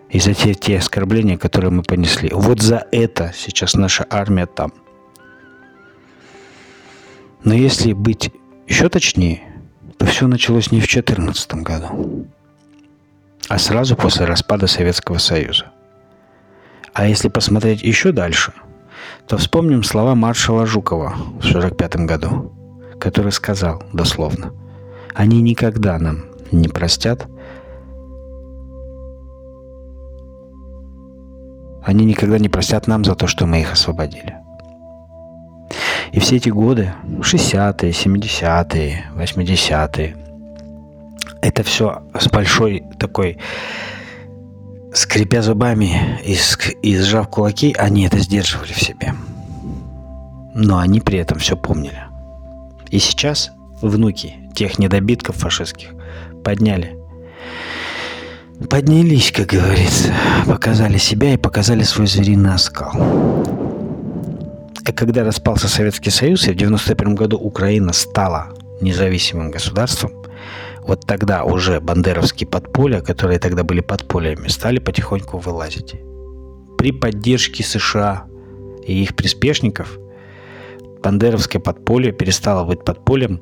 и 0.10 0.19
за 0.19 0.34
те, 0.34 0.53
те 0.53 0.77
оскорбления, 0.77 1.38
которые 1.38 1.72
мы 1.72 1.84
понесли. 1.84 2.29
Вот 2.31 2.62
за 2.62 2.86
это 2.91 3.34
сейчас 3.36 3.74
наша 3.74 4.05
армия 4.10 4.46
там. 4.46 4.72
Но 7.43 7.53
если 7.53 7.93
быть 7.93 8.31
еще 8.67 8.89
точнее, 8.89 9.41
то 9.98 10.05
все 10.05 10.27
началось 10.27 10.72
не 10.72 10.79
в 10.79 10.88
2014 10.88 11.53
году 11.55 12.27
а 13.47 13.57
сразу 13.57 13.95
после 13.95 14.25
распада 14.25 14.67
Советского 14.67 15.17
Союза. 15.17 15.67
А 16.93 17.07
если 17.07 17.29
посмотреть 17.29 17.83
еще 17.83 18.11
дальше, 18.11 18.53
то 19.27 19.37
вспомним 19.37 19.83
слова 19.83 20.15
маршала 20.15 20.65
Жукова 20.65 21.09
в 21.09 21.45
1945 21.45 21.95
году, 22.05 22.53
который 22.99 23.31
сказал 23.31 23.83
дословно, 23.93 24.53
«Они 25.13 25.41
никогда 25.41 25.97
нам 25.99 26.25
не 26.51 26.67
простят, 26.67 27.27
они 31.83 32.05
никогда 32.05 32.39
не 32.39 32.49
простят 32.49 32.87
нам 32.87 33.05
за 33.05 33.15
то, 33.15 33.27
что 33.27 33.45
мы 33.45 33.61
их 33.61 33.71
освободили». 33.73 34.36
И 36.12 36.19
все 36.19 36.38
эти 36.38 36.49
годы, 36.49 36.93
60-е, 37.19 37.91
70-е, 37.91 39.05
80-е, 39.15 40.26
это 41.41 41.63
все 41.63 42.04
с 42.19 42.28
большой 42.28 42.84
такой 43.00 43.38
скрипя 44.93 45.41
зубами 45.41 46.19
и, 46.23 46.38
и 46.82 46.97
сжав 46.97 47.30
кулаки, 47.30 47.76
они 47.78 48.06
это 48.06 48.19
сдерживали 48.19 48.73
в 48.73 48.82
себе. 48.82 49.13
Но 50.54 50.80
они 50.80 51.00
при 51.02 51.19
этом 51.19 51.39
все 51.39 51.56
помнили. 51.56 52.04
И 52.89 53.00
сейчас 53.00 53.52
внуки 53.82 54.36
тех 54.56 54.80
недобитков 54.80 55.36
фашистских 55.36 55.89
подняли. 56.43 56.97
Поднялись, 58.69 59.32
как 59.32 59.47
говорится, 59.47 60.12
показали 60.47 60.97
себя 60.97 61.34
и 61.34 61.38
показали 61.38 61.84
свой 61.84 62.08
звериный 62.08 62.56
оскал. 62.56 62.91
А 64.84 64.91
когда 64.93 65.23
распался 65.23 65.67
Советский 65.67 66.10
Союз, 66.10 66.47
и 66.47 66.52
в 66.52 66.56
91 66.56 67.13
году 67.13 67.38
Украина 67.38 67.93
стала 67.93 68.47
независимым 68.82 69.52
государством, 69.52 70.13
вот 70.88 71.06
тогда 71.06 71.43
уже 71.43 71.82
бандеровские 71.82 72.47
подполья, 72.47 73.02
которые 73.02 73.39
тогда 73.39 73.63
были 73.63 73.82
подпольями, 73.82 74.47
стали 74.47 74.80
потихоньку 74.80 75.38
вылазить. 75.38 75.95
При 76.78 76.91
поддержке 76.91 77.63
США 77.63 78.26
и 78.86 79.04
их 79.04 79.15
приспешников 79.15 80.00
бандеровское 81.04 81.62
подполье 81.62 82.12
перестало 82.12 82.65
быть 82.65 82.86
подпольем 82.86 83.41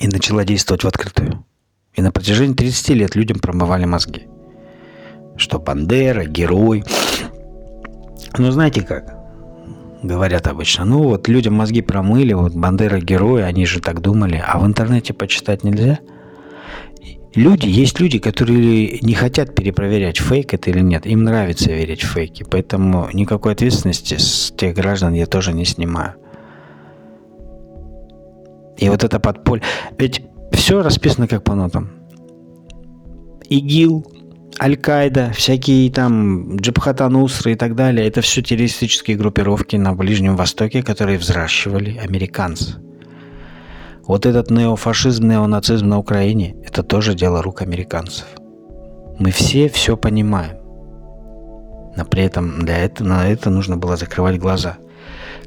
и 0.00 0.08
начало 0.08 0.44
действовать 0.44 0.82
в 0.82 0.88
открытую. 0.88 1.44
И 1.94 2.02
на 2.02 2.10
протяжении 2.10 2.54
30 2.54 2.88
лет 2.90 3.14
людям 3.14 3.38
промывали 3.38 3.84
мозги. 3.84 4.26
Что 5.36 5.60
Бандера, 5.60 6.24
герой. 6.24 6.82
Но 8.36 8.50
знаете 8.50 8.82
как? 8.82 9.23
Говорят 10.04 10.46
обычно. 10.46 10.84
Ну 10.84 11.02
вот 11.02 11.28
людям 11.28 11.54
мозги 11.54 11.82
промыли, 11.82 12.32
вот 12.34 12.54
Бандера 12.54 13.00
герои, 13.00 13.42
они 13.42 13.66
же 13.66 13.80
так 13.80 14.00
думали. 14.00 14.42
А 14.46 14.58
в 14.58 14.66
интернете 14.66 15.12
почитать 15.14 15.64
нельзя? 15.64 15.98
Люди, 17.34 17.66
есть 17.66 17.98
люди, 17.98 18.18
которые 18.20 19.00
не 19.00 19.14
хотят 19.14 19.56
перепроверять, 19.56 20.18
фейк 20.18 20.54
это 20.54 20.70
или 20.70 20.80
нет. 20.80 21.04
Им 21.06 21.24
нравится 21.24 21.72
верить 21.72 22.02
в 22.02 22.12
фейки. 22.12 22.44
Поэтому 22.48 23.08
никакой 23.12 23.52
ответственности 23.52 24.18
с 24.18 24.52
тех 24.56 24.74
граждан 24.76 25.14
я 25.14 25.26
тоже 25.26 25.52
не 25.52 25.64
снимаю. 25.64 26.14
И 28.78 28.88
вот 28.88 29.02
это 29.02 29.18
подполье. 29.18 29.64
Ведь 29.98 30.22
все 30.52 30.82
расписано 30.82 31.26
как 31.26 31.42
по 31.42 31.54
нотам. 31.54 31.90
ИГИЛ, 33.48 34.06
Аль-Каида, 34.60 35.32
всякие 35.32 35.90
там 35.90 36.56
Джабхата 36.56 37.08
Нусры 37.08 37.52
и 37.52 37.54
так 37.56 37.74
далее, 37.74 38.06
это 38.06 38.20
все 38.20 38.40
террористические 38.40 39.16
группировки 39.16 39.76
на 39.76 39.94
Ближнем 39.94 40.36
Востоке, 40.36 40.82
которые 40.82 41.18
взращивали 41.18 41.98
американцы. 41.98 42.76
Вот 44.06 44.26
этот 44.26 44.50
неофашизм, 44.50 45.28
неонацизм 45.28 45.88
на 45.88 45.98
Украине– 45.98 46.54
это 46.64 46.82
тоже 46.82 47.14
дело 47.14 47.42
рук 47.42 47.62
американцев. 47.62 48.26
Мы 49.18 49.30
все 49.30 49.68
все 49.68 49.96
понимаем. 49.96 50.56
Но 51.96 52.04
при 52.04 52.22
этом 52.22 52.60
для 52.60 52.78
этого, 52.78 53.08
на 53.08 53.28
это 53.28 53.50
нужно 53.50 53.76
было 53.76 53.96
закрывать 53.96 54.38
глаза. 54.38 54.76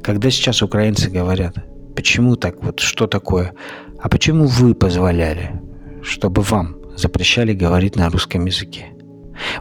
Когда 0.02 0.30
сейчас 0.30 0.62
украинцы 0.62 1.08
говорят, 1.08 1.54
почему 1.94 2.36
так, 2.36 2.62
вот 2.62 2.80
что 2.80 3.06
такое, 3.06 3.52
а 4.00 4.08
почему 4.08 4.46
вы 4.46 4.74
позволяли, 4.74 5.60
чтобы 6.02 6.42
вам 6.42 6.76
запрещали 6.96 7.52
говорить 7.54 7.96
на 7.96 8.10
русском 8.10 8.44
языке? 8.44 8.86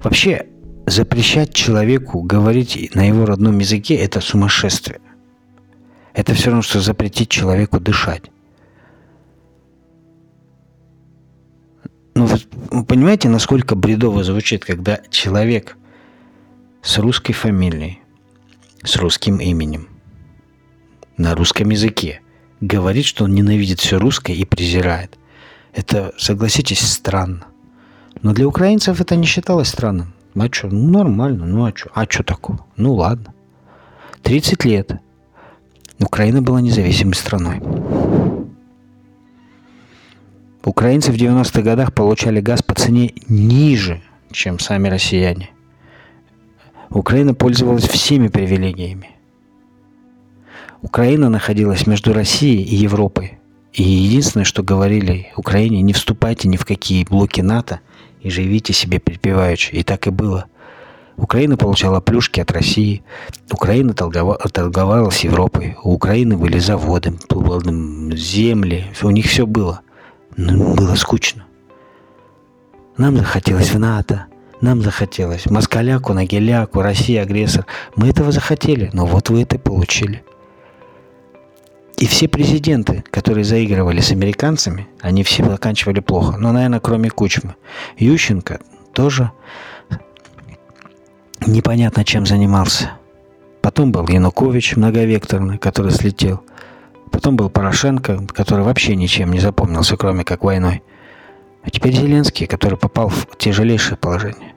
Вообще, 0.04 0.48
запрещать 0.86 1.54
человеку 1.54 2.22
говорить 2.22 2.96
на 2.96 3.08
его 3.08 3.26
родном 3.26 3.60
языке– 3.60 3.96
это 3.98 4.22
сумасшествие. 4.22 5.02
Это 6.14 6.34
все 6.34 6.48
равно, 6.48 6.62
что 6.62 6.80
запретить 6.80 7.30
человеку 7.30 7.80
дышать. 7.80 8.24
Ну, 12.16 12.28
вы 12.72 12.84
понимаете, 12.84 13.30
насколько 13.30 13.76
бредово 13.76 14.24
звучит, 14.24 14.66
когда 14.66 15.00
человек 15.12 15.78
с 16.82 16.98
русской 16.98 17.34
фамилией, 17.34 18.02
с 18.84 18.96
русским 18.96 19.38
именем, 19.38 19.90
на 21.18 21.36
русском 21.36 21.70
языке 21.70 22.22
говорит, 22.62 23.06
что 23.06 23.26
он 23.26 23.36
ненавидит 23.36 23.80
все 23.80 24.00
русское 24.00 24.34
и 24.34 24.46
презирает. 24.46 25.18
Это, 25.74 26.14
согласитесь, 26.18 26.80
странно. 26.80 27.46
Но 28.22 28.34
для 28.34 28.48
украинцев 28.48 29.00
это 29.02 29.16
не 29.16 29.26
считалось 29.26 29.70
странным. 29.70 30.14
А 30.36 30.48
что, 30.52 30.68
ну 30.68 30.90
нормально, 30.90 31.46
ну 31.46 31.66
а 31.66 31.72
что? 31.74 31.90
А 31.94 32.06
что 32.06 32.24
такого? 32.24 32.66
Ну 32.76 32.94
ладно. 32.94 33.34
30 34.24 34.66
лет. 34.66 34.92
Украина 36.00 36.42
была 36.42 36.62
независимой 36.62 37.16
страной. 37.16 37.62
Украинцы 40.64 41.12
в 41.12 41.16
90-х 41.16 41.62
годах 41.62 41.94
получали 41.94 42.42
газ 42.42 42.62
по 42.62 42.76
цене 42.76 43.14
ниже, 43.30 44.02
чем 44.32 44.60
сами 44.60 44.90
россияне. 44.90 45.50
Украина 46.90 47.34
пользовалась 47.34 47.88
всеми 47.88 48.28
привилегиями. 48.28 49.12
Украина 50.82 51.30
находилась 51.30 51.88
между 51.88 52.14
Россией 52.14 52.64
и 52.64 52.76
Европой. 52.76 53.40
И 53.74 53.84
единственное, 53.84 54.46
что 54.46 54.64
говорили 54.64 55.32
Украине, 55.36 55.82
не 55.82 55.94
вступайте 55.94 56.48
ни 56.48 56.58
в 56.58 56.66
какие 56.66 57.04
блоки 57.06 57.42
НАТО, 57.42 57.80
и 58.22 58.30
живите 58.30 58.74
себе 58.74 59.00
припеваючи. 59.00 59.72
И 59.76 59.84
так 59.84 60.08
и 60.08 60.10
было. 60.10 60.46
Украина 61.18 61.58
получала 61.58 62.00
плюшки 62.00 62.40
от 62.40 62.52
России. 62.52 63.04
Украина 63.52 63.94
торговала 63.94 65.10
с 65.10 65.20
Европой. 65.22 65.76
У 65.84 65.94
Украины 65.94 66.38
были 66.38 66.60
заводы, 66.60 67.14
земли. 68.16 68.86
У 69.02 69.10
них 69.10 69.26
все 69.26 69.48
было. 69.48 69.82
Но 70.36 70.76
было 70.76 70.96
скучно. 70.96 71.46
Нам 72.98 73.18
захотелось 73.18 73.72
в 73.72 73.80
НАТО. 73.80 74.26
Нам 74.62 74.82
захотелось 74.82 75.46
москаляку, 75.48 76.14
нагеляку, 76.14 76.82
Россия 76.82 77.22
агрессор. 77.22 77.66
Мы 77.96 78.10
этого 78.10 78.32
захотели, 78.32 78.90
но 78.94 79.06
вот 79.06 79.30
вы 79.30 79.44
это 79.44 79.60
получили. 79.60 80.24
И 81.98 82.06
все 82.06 82.28
президенты, 82.28 83.04
которые 83.10 83.44
заигрывали 83.44 84.02
с 84.02 84.12
американцами, 84.12 84.88
они 85.02 85.24
все 85.24 85.44
заканчивали 85.44 86.00
плохо. 86.00 86.38
Ну, 86.38 86.52
наверное, 86.52 86.80
кроме 86.80 87.10
Кучмы. 87.10 87.56
Ющенко 87.98 88.60
тоже 88.94 89.32
непонятно 91.46 92.06
чем 92.06 92.28
занимался. 92.28 92.92
Потом 93.62 93.92
был 93.92 94.08
Янукович 94.08 94.76
многовекторный, 94.76 95.58
который 95.58 95.92
слетел. 95.92 96.42
Потом 97.12 97.36
был 97.36 97.50
Порошенко, 97.50 98.28
который 98.28 98.64
вообще 98.64 98.96
ничем 98.96 99.32
не 99.32 99.40
запомнился, 99.40 99.98
кроме 99.98 100.24
как 100.24 100.44
войной. 100.44 100.84
А 101.64 101.72
теперь 101.72 101.94
Зеленский, 101.94 102.46
который 102.46 102.78
попал 102.78 103.10
в 103.10 103.36
тяжелейшее 103.38 103.98
положение. 103.98 104.54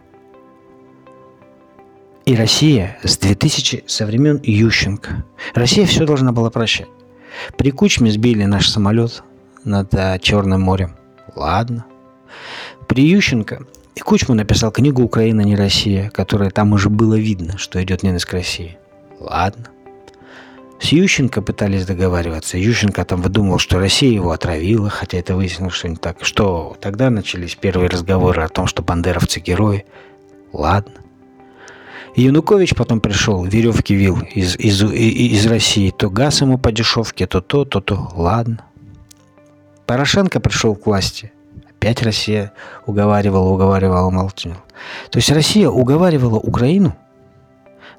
И 2.27 2.37
Россия 2.37 2.99
с 3.03 3.17
2000, 3.17 3.85
со 3.87 4.05
времен 4.05 4.41
Ющенко. 4.43 5.25
Россия 5.55 5.87
все 5.87 6.05
должна 6.05 6.33
была 6.33 6.51
прощать. 6.51 6.89
При 7.57 7.71
Кучме 7.71 8.11
сбили 8.11 8.45
наш 8.45 8.69
самолет 8.69 9.23
над 9.65 9.95
а, 9.95 10.19
Черным 10.19 10.63
морем. 10.63 10.97
Ладно. 11.35 11.85
При 12.89 13.05
Ющенко 13.05 13.65
и 13.95 14.01
Кучма 14.01 14.35
написал 14.35 14.71
книгу 14.71 15.03
«Украина 15.03 15.43
не 15.43 15.57
Россия», 15.57 16.11
которая 16.11 16.51
там 16.51 16.73
уже 16.73 16.89
было 16.89 17.19
видно, 17.19 17.59
что 17.59 17.83
идет 17.83 18.03
ненависть 18.03 18.25
к 18.25 18.33
России. 18.33 18.79
Ладно. 19.19 19.67
С 20.81 20.93
Ющенко 20.93 21.43
пытались 21.43 21.85
договариваться. 21.85 22.57
Ющенко 22.57 23.05
там 23.05 23.21
выдумывал, 23.21 23.59
что 23.59 23.79
Россия 23.79 24.13
его 24.13 24.31
отравила, 24.31 24.89
хотя 24.89 25.19
это 25.19 25.37
выяснилось, 25.37 25.75
что 25.75 25.89
не 25.89 25.97
так. 25.97 26.25
Что 26.25 26.77
тогда 26.81 27.11
начались 27.11 27.55
первые 27.55 27.91
разговоры 27.91 28.43
о 28.43 28.49
том, 28.49 28.67
что 28.67 28.83
бандеровцы 28.83 29.41
герои. 29.41 29.85
Ладно. 30.55 30.95
Янукович 32.17 32.75
потом 32.75 33.01
пришел, 33.01 33.45
веревки 33.45 33.95
вил 33.95 34.19
из, 34.35 34.57
из, 34.57 34.83
из 34.83 35.47
России. 35.47 35.91
То 35.91 36.11
газ 36.11 36.41
ему 36.41 36.59
по 36.59 36.73
дешевке, 36.73 37.27
то 37.27 37.41
то, 37.41 37.65
то 37.65 37.81
то. 37.81 38.11
Ладно. 38.15 38.61
Порошенко 39.87 40.41
пришел 40.41 40.75
к 40.75 40.87
власти. 40.87 41.33
Опять 41.69 42.03
Россия 42.03 42.53
уговаривала, 42.87 43.49
уговаривала, 43.49 44.11
молчала. 44.11 44.57
То 45.11 45.19
есть 45.19 45.31
Россия 45.31 45.69
уговаривала 45.69 46.39
Украину 46.39 46.95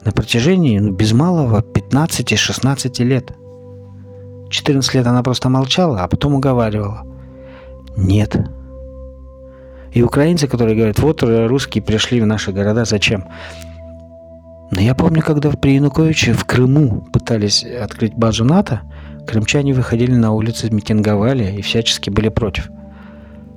на 0.03 0.11
протяжении 0.11 0.77
ну, 0.79 0.91
без 0.91 1.13
малого 1.13 1.61
15-16 1.61 3.03
лет. 3.03 3.31
14 4.49 4.93
лет 4.93 5.07
она 5.07 5.23
просто 5.23 5.49
молчала, 5.49 6.03
а 6.03 6.07
потом 6.07 6.35
уговаривала. 6.35 7.05
Нет. 7.95 8.37
И 9.93 10.03
украинцы, 10.03 10.47
которые 10.47 10.75
говорят, 10.75 10.99
вот 10.99 11.23
русские 11.23 11.83
пришли 11.83 12.21
в 12.21 12.25
наши 12.25 12.51
города, 12.51 12.85
зачем? 12.85 13.25
Но 14.71 14.81
я 14.81 14.95
помню, 14.95 15.21
когда 15.21 15.51
при 15.51 15.75
Януковиче 15.75 16.33
в 16.33 16.45
Крыму 16.45 17.01
пытались 17.13 17.63
открыть 17.63 18.15
базу 18.15 18.45
НАТО, 18.45 18.81
крымчане 19.27 19.73
выходили 19.73 20.13
на 20.13 20.31
улицы, 20.31 20.69
митинговали 20.71 21.55
и 21.57 21.61
всячески 21.61 22.09
были 22.09 22.29
против– 22.29 22.69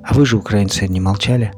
а 0.04 0.12
вы 0.12 0.26
же, 0.26 0.36
украинцы, 0.36 0.86
не 0.86 1.00
молчали. 1.00 1.52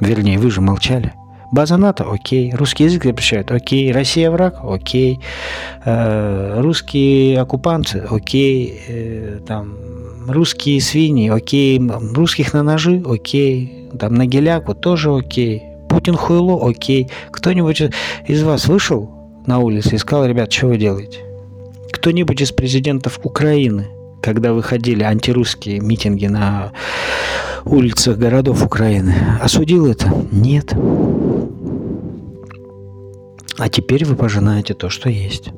Вернее, 0.00 0.38
вы 0.38 0.50
же 0.50 0.60
молчали. 0.60 1.12
База 1.52 1.76
НАТО, 1.76 2.04
окей. 2.10 2.52
Русский 2.52 2.84
язык 2.84 3.04
запрещают, 3.04 3.52
окей. 3.52 3.92
Россия 3.92 4.28
враг, 4.28 4.56
окей. 4.64 5.20
Э, 5.84 6.60
русские 6.60 7.40
оккупанты, 7.40 8.00
окей. 8.10 8.80
Э, 8.88 9.40
там, 9.46 9.76
русские 10.26 10.80
свиньи, 10.80 11.28
окей. 11.28 11.80
Русских 12.12 12.52
на 12.54 12.64
ножи, 12.64 13.00
окей. 13.06 13.88
Там 13.96 14.14
на 14.14 14.26
геляку 14.26 14.74
тоже 14.74 15.14
окей. 15.14 15.62
Путин 15.94 16.16
хуйло, 16.16 16.68
окей. 16.68 17.08
Кто-нибудь 17.30 17.82
из 18.26 18.42
вас 18.42 18.66
вышел 18.66 19.08
на 19.46 19.60
улицу 19.60 19.94
и 19.94 19.98
сказал, 19.98 20.26
ребят, 20.26 20.52
что 20.52 20.66
вы 20.66 20.76
делаете? 20.76 21.20
Кто-нибудь 21.92 22.40
из 22.40 22.50
президентов 22.50 23.20
Украины 23.22 23.86
когда 24.24 24.54
выходили 24.54 25.02
антирусские 25.02 25.80
митинги 25.80 26.26
на 26.26 26.72
улицах 27.66 28.16
городов 28.16 28.64
Украины, 28.64 29.14
осудил 29.38 29.86
это? 29.86 30.10
Нет. 30.32 30.72
А 33.58 33.68
теперь 33.68 34.06
вы 34.06 34.16
пожинаете 34.16 34.72
то, 34.72 34.88
что 34.88 35.10
есть. 35.10 35.50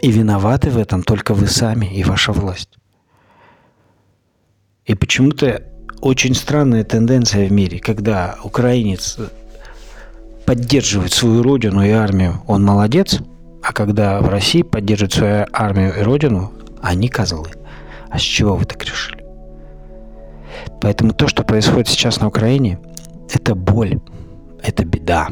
И 0.00 0.10
виноваты 0.10 0.70
в 0.70 0.78
этом 0.78 1.02
только 1.02 1.34
вы 1.34 1.46
сами 1.46 1.84
и 1.84 2.02
ваша 2.04 2.32
власть. 2.32 2.70
И 4.86 4.94
почему-то 4.94 5.62
очень 6.04 6.34
странная 6.34 6.84
тенденция 6.84 7.48
в 7.48 7.52
мире, 7.52 7.78
когда 7.78 8.36
украинец 8.44 9.16
поддерживает 10.44 11.14
свою 11.14 11.42
родину 11.42 11.82
и 11.82 11.90
армию, 11.90 12.42
он 12.46 12.62
молодец, 12.62 13.20
а 13.62 13.72
когда 13.72 14.20
в 14.20 14.28
России 14.28 14.60
поддерживает 14.60 15.14
свою 15.14 15.46
армию 15.50 15.98
и 15.98 16.02
родину, 16.02 16.52
они 16.82 17.08
козлы. 17.08 17.48
А 18.10 18.18
с 18.18 18.20
чего 18.20 18.54
вы 18.54 18.66
так 18.66 18.84
решили? 18.84 19.24
Поэтому 20.82 21.14
то, 21.14 21.26
что 21.26 21.42
происходит 21.42 21.88
сейчас 21.88 22.20
на 22.20 22.28
Украине, 22.28 22.78
это 23.32 23.54
боль, 23.54 23.98
это 24.62 24.84
беда. 24.84 25.28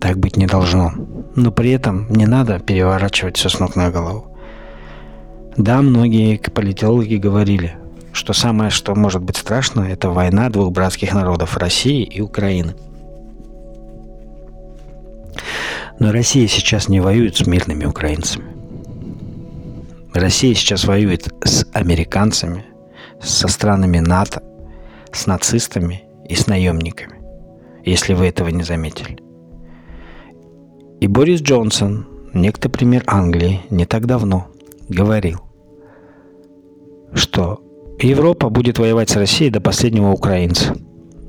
Так 0.00 0.18
быть 0.18 0.36
не 0.36 0.46
должно. 0.46 0.92
Но 1.36 1.52
при 1.52 1.70
этом 1.70 2.10
не 2.10 2.26
надо 2.26 2.58
переворачивать 2.58 3.36
все 3.36 3.48
с 3.48 3.60
ног 3.60 3.76
на 3.76 3.92
голову. 3.92 4.36
Да, 5.56 5.80
многие 5.80 6.38
политологи 6.38 7.14
говорили, 7.14 7.76
что 8.16 8.32
самое, 8.32 8.70
что 8.70 8.94
может 8.94 9.22
быть 9.22 9.36
страшно, 9.36 9.82
это 9.82 10.08
война 10.08 10.48
двух 10.48 10.72
братских 10.72 11.12
народов 11.12 11.56
России 11.58 12.02
и 12.02 12.20
Украины. 12.22 12.74
Но 15.98 16.12
Россия 16.12 16.48
сейчас 16.48 16.88
не 16.88 17.00
воюет 17.00 17.36
с 17.36 17.46
мирными 17.46 17.84
украинцами. 17.84 18.46
Россия 20.14 20.54
сейчас 20.54 20.84
воюет 20.84 21.28
с 21.44 21.66
американцами, 21.74 22.64
со 23.20 23.48
странами 23.48 23.98
НАТО, 23.98 24.42
с 25.12 25.26
нацистами 25.26 26.04
и 26.26 26.34
с 26.34 26.46
наемниками, 26.46 27.20
если 27.84 28.14
вы 28.14 28.28
этого 28.28 28.48
не 28.48 28.62
заметили. 28.62 29.18
И 31.00 31.06
Борис 31.06 31.42
Джонсон, 31.42 32.06
некто 32.32 32.70
пример 32.70 33.02
Англии, 33.06 33.60
не 33.68 33.84
так 33.84 34.06
давно 34.06 34.48
говорил, 34.88 35.42
что 37.12 37.60
Европа 38.00 38.50
будет 38.50 38.78
воевать 38.78 39.10
с 39.10 39.16
Россией 39.16 39.50
до 39.50 39.60
последнего 39.60 40.10
украинца. 40.10 40.76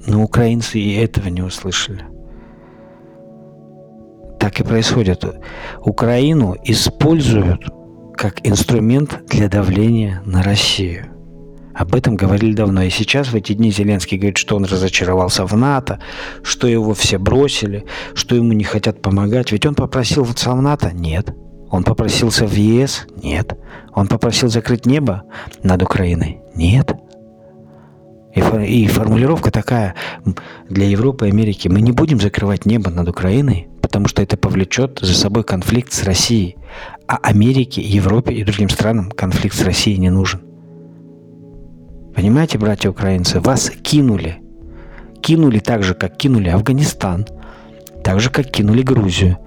Но 0.05 0.23
украинцы 0.23 0.79
и 0.79 0.95
этого 0.95 1.27
не 1.27 1.41
услышали. 1.41 2.05
Так 4.39 4.59
и 4.59 4.63
происходит. 4.63 5.25
Украину 5.81 6.55
используют 6.63 7.69
как 8.15 8.45
инструмент 8.45 9.21
для 9.27 9.47
давления 9.47 10.21
на 10.25 10.43
Россию. 10.43 11.07
Об 11.73 11.93
этом 11.93 12.15
говорили 12.15 12.53
давно. 12.53 12.81
И 12.81 12.89
сейчас 12.89 13.27
в 13.27 13.35
эти 13.35 13.53
дни 13.53 13.71
Зеленский 13.71 14.17
говорит, 14.17 14.37
что 14.37 14.55
он 14.55 14.65
разочаровался 14.65 15.45
в 15.45 15.55
НАТО, 15.55 15.99
что 16.41 16.67
его 16.67 16.93
все 16.93 17.19
бросили, 17.19 17.85
что 18.15 18.35
ему 18.35 18.53
не 18.53 18.63
хотят 18.63 19.01
помогать. 19.01 19.51
Ведь 19.51 19.65
он 19.65 19.75
попросился 19.75 20.51
в 20.51 20.61
НАТО? 20.61 20.91
Нет. 20.91 21.35
Он 21.69 21.83
попросился 21.83 22.45
в 22.45 22.53
ЕС? 22.53 23.07
Нет. 23.21 23.57
Он 23.93 24.07
попросил 24.07 24.49
закрыть 24.49 24.85
небо 24.85 25.23
над 25.63 25.83
Украиной? 25.83 26.39
Нет. 26.55 26.95
И, 28.35 28.87
формулировка 28.87 29.51
такая 29.51 29.95
для 30.69 30.85
Европы 30.85 31.27
и 31.27 31.31
Америки. 31.31 31.67
Мы 31.67 31.81
не 31.81 31.91
будем 31.91 32.19
закрывать 32.19 32.65
небо 32.65 32.91
над 32.91 33.09
Украиной, 33.09 33.67
потому 33.81 34.07
что 34.07 34.21
это 34.21 34.37
повлечет 34.37 34.99
за 35.01 35.13
собой 35.13 35.43
конфликт 35.43 35.91
с 35.91 36.03
Россией. 36.03 36.57
А 37.07 37.17
Америке, 37.17 37.81
Европе 37.81 38.33
и 38.33 38.43
другим 38.43 38.69
странам 38.69 39.09
конфликт 39.09 39.55
с 39.57 39.63
Россией 39.63 39.97
не 39.97 40.11
нужен. 40.11 40.41
Понимаете, 42.15 42.57
братья 42.57 42.89
украинцы, 42.89 43.39
вас 43.39 43.71
кинули. 43.81 44.37
Кинули 45.21 45.59
так 45.59 45.83
же, 45.83 45.95
как 45.95 46.15
кинули 46.15 46.49
Афганистан, 46.49 47.25
так 48.03 48.19
же, 48.19 48.29
как 48.29 48.51
кинули 48.51 48.83
Грузию, 48.83 49.37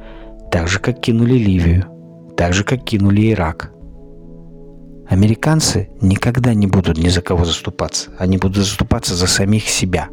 так 0.51 0.69
же, 0.69 0.81
как 0.81 1.01
кинули 1.01 1.35
Ливию, 1.35 1.87
так 2.41 2.55
же, 2.55 2.65
как 2.65 2.85
кинули 2.85 3.33
Ирак. 3.33 3.71
Американцы 5.11 5.91
никогда 6.01 6.55
не 6.55 6.67
будут 6.67 6.97
ни 6.97 7.11
за 7.11 7.21
кого 7.21 7.45
заступаться. 7.45 8.13
Они 8.19 8.39
будут 8.39 8.57
заступаться 8.57 9.15
за 9.15 9.27
самих 9.27 9.69
себя. 9.69 10.09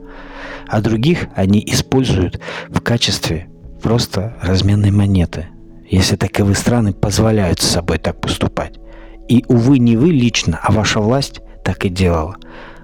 А 0.68 0.82
других 0.82 1.28
они 1.38 1.64
используют 1.66 2.42
в 2.68 2.82
качестве 2.82 3.48
просто 3.82 4.36
разменной 4.42 4.92
монеты– 4.92 5.48
если 5.90 6.18
таковые 6.18 6.58
страны 6.58 6.92
позволяют 6.92 7.62
с 7.62 7.70
собой 7.70 7.98
так 7.98 8.20
поступать. 8.20 8.74
И, 9.30 9.46
увы, 9.48 9.80
не 9.80 9.96
вы 9.96 10.10
лично, 10.10 10.60
а 10.62 10.74
ваша 10.74 11.00
власть 11.00 11.40
так 11.64 11.86
и 11.86 11.90
делала. 11.90 12.36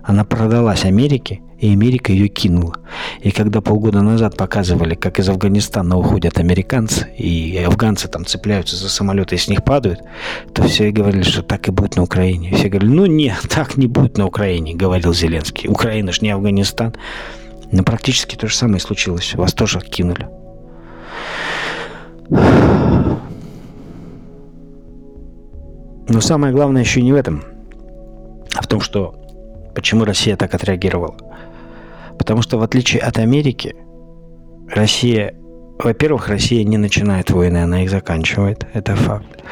Она 0.03 0.23
продалась 0.23 0.86
Америке 0.86 1.41
и 1.63 1.71
Америка 1.71 2.12
ее 2.12 2.28
кинула. 2.28 2.73
И 3.21 3.32
когда 3.32 3.62
полгода 3.62 4.02
назад 4.02 4.36
показывали, 4.36 4.95
как 4.95 5.19
из 5.19 5.30
Афганистана 5.30 5.97
уходят 5.97 6.38
американцы, 6.38 7.08
и 7.17 7.58
афганцы 7.58 8.10
там 8.10 8.26
цепляются 8.26 8.76
за 8.76 8.89
самолеты 8.89 9.36
и 9.36 9.38
с 9.38 9.47
них 9.47 9.63
падают, 9.63 10.02
то 10.54 10.63
все 10.63 10.91
говорили, 10.91 11.23
что 11.23 11.41
так 11.41 11.69
и 11.69 11.71
будет 11.71 11.95
на 11.95 12.04
Украине. 12.04 12.54
Все 12.54 12.67
говорили, 12.67 12.91
ну 12.91 13.06
нет, 13.06 13.38
так 13.49 13.78
не 13.78 13.88
будет 13.88 14.17
на 14.17 14.26
Украине, 14.26 14.76
говорил 14.76 15.13
Зеленский. 15.13 15.69
Украина 15.69 16.12
ж 16.12 16.19
не 16.19 16.32
Афганистан. 16.32 16.93
Но 17.71 17.84
практически 17.84 18.36
то 18.36 18.47
же 18.47 18.56
самое 18.56 18.82
случилось. 18.82 19.34
Вас 19.34 19.54
тоже 19.54 19.80
кинули. 19.80 20.28
Но 26.10 26.19
самое 26.19 26.54
главное 26.54 26.82
еще 26.82 27.02
не 27.02 27.13
в 27.13 27.15
этом, 27.15 27.45
а 28.54 28.62
в 28.62 28.67
том, 28.67 28.82
что 28.82 29.15
почему 29.73 30.04
Россия 30.04 30.36
так 30.36 30.54
отреагировала. 30.54 31.15
Потому 32.17 32.41
что 32.41 32.58
в 32.58 32.63
отличие 32.63 33.02
от 33.02 33.17
Америки, 33.17 33.76
Россия, 34.67 35.36
во-первых, 35.80 36.30
Россия 36.30 36.63
не 36.63 36.78
начинает 36.78 37.30
войны, 37.32 37.58
она 37.58 37.84
их 37.84 37.89
заканчивает, 37.89 38.65
это 38.73 38.95
факт. 38.95 39.43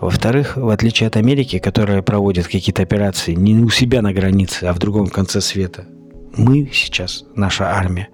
Во-вторых, 0.00 0.56
в 0.56 0.68
отличие 0.68 1.06
от 1.08 1.16
Америки, 1.16 1.58
которая 1.58 2.02
проводит 2.02 2.46
какие-то 2.46 2.82
операции 2.82 3.34
не 3.34 3.54
у 3.56 3.70
себя 3.70 4.02
на 4.02 4.12
границе, 4.12 4.64
а 4.64 4.72
в 4.72 4.78
другом 4.78 5.08
конце 5.08 5.40
света, 5.40 5.86
мы 6.36 6.70
сейчас, 6.72 7.24
наша 7.34 7.70
армия, 7.70 8.08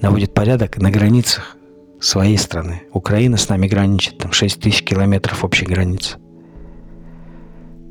наводит 0.00 0.34
порядок 0.34 0.78
на 0.78 0.90
границах 0.90 1.56
своей 2.00 2.38
страны. 2.38 2.82
Украина 2.92 3.36
с 3.36 3.48
нами 3.48 3.68
граничит, 3.68 4.18
там 4.18 4.32
6 4.32 4.60
тысяч 4.60 4.82
километров 4.82 5.44
общей 5.44 5.66
границы. 5.66 6.16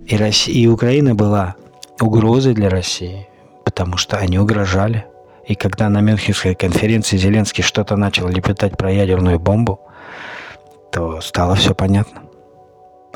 И, 0.07 0.17
Россия, 0.17 0.55
и 0.55 0.67
Украина 0.67 1.13
была 1.13 1.55
угрозой 2.01 2.53
для 2.53 2.69
России, 2.69 3.27
потому 3.63 3.97
что 3.97 4.17
они 4.17 4.39
угрожали. 4.39 5.05
И 5.49 5.55
когда 5.55 5.89
на 5.89 5.99
Мюнхенской 6.01 6.53
конференции 6.53 7.17
Зеленский 7.17 7.63
что-то 7.63 7.95
начал 7.95 8.27
лепетать 8.27 8.77
про 8.77 8.91
ядерную 8.91 9.39
бомбу, 9.39 9.79
то 10.91 11.21
стало 11.21 11.55
все 11.55 11.73
понятно. 11.73 12.21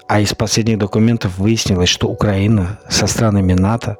А 0.07 0.19
из 0.19 0.33
последних 0.33 0.79
документов 0.79 1.37
выяснилось, 1.37 1.89
что 1.89 2.07
Украина 2.07 2.79
со 2.89 3.05
странами 3.05 3.53
НАТО 3.53 3.97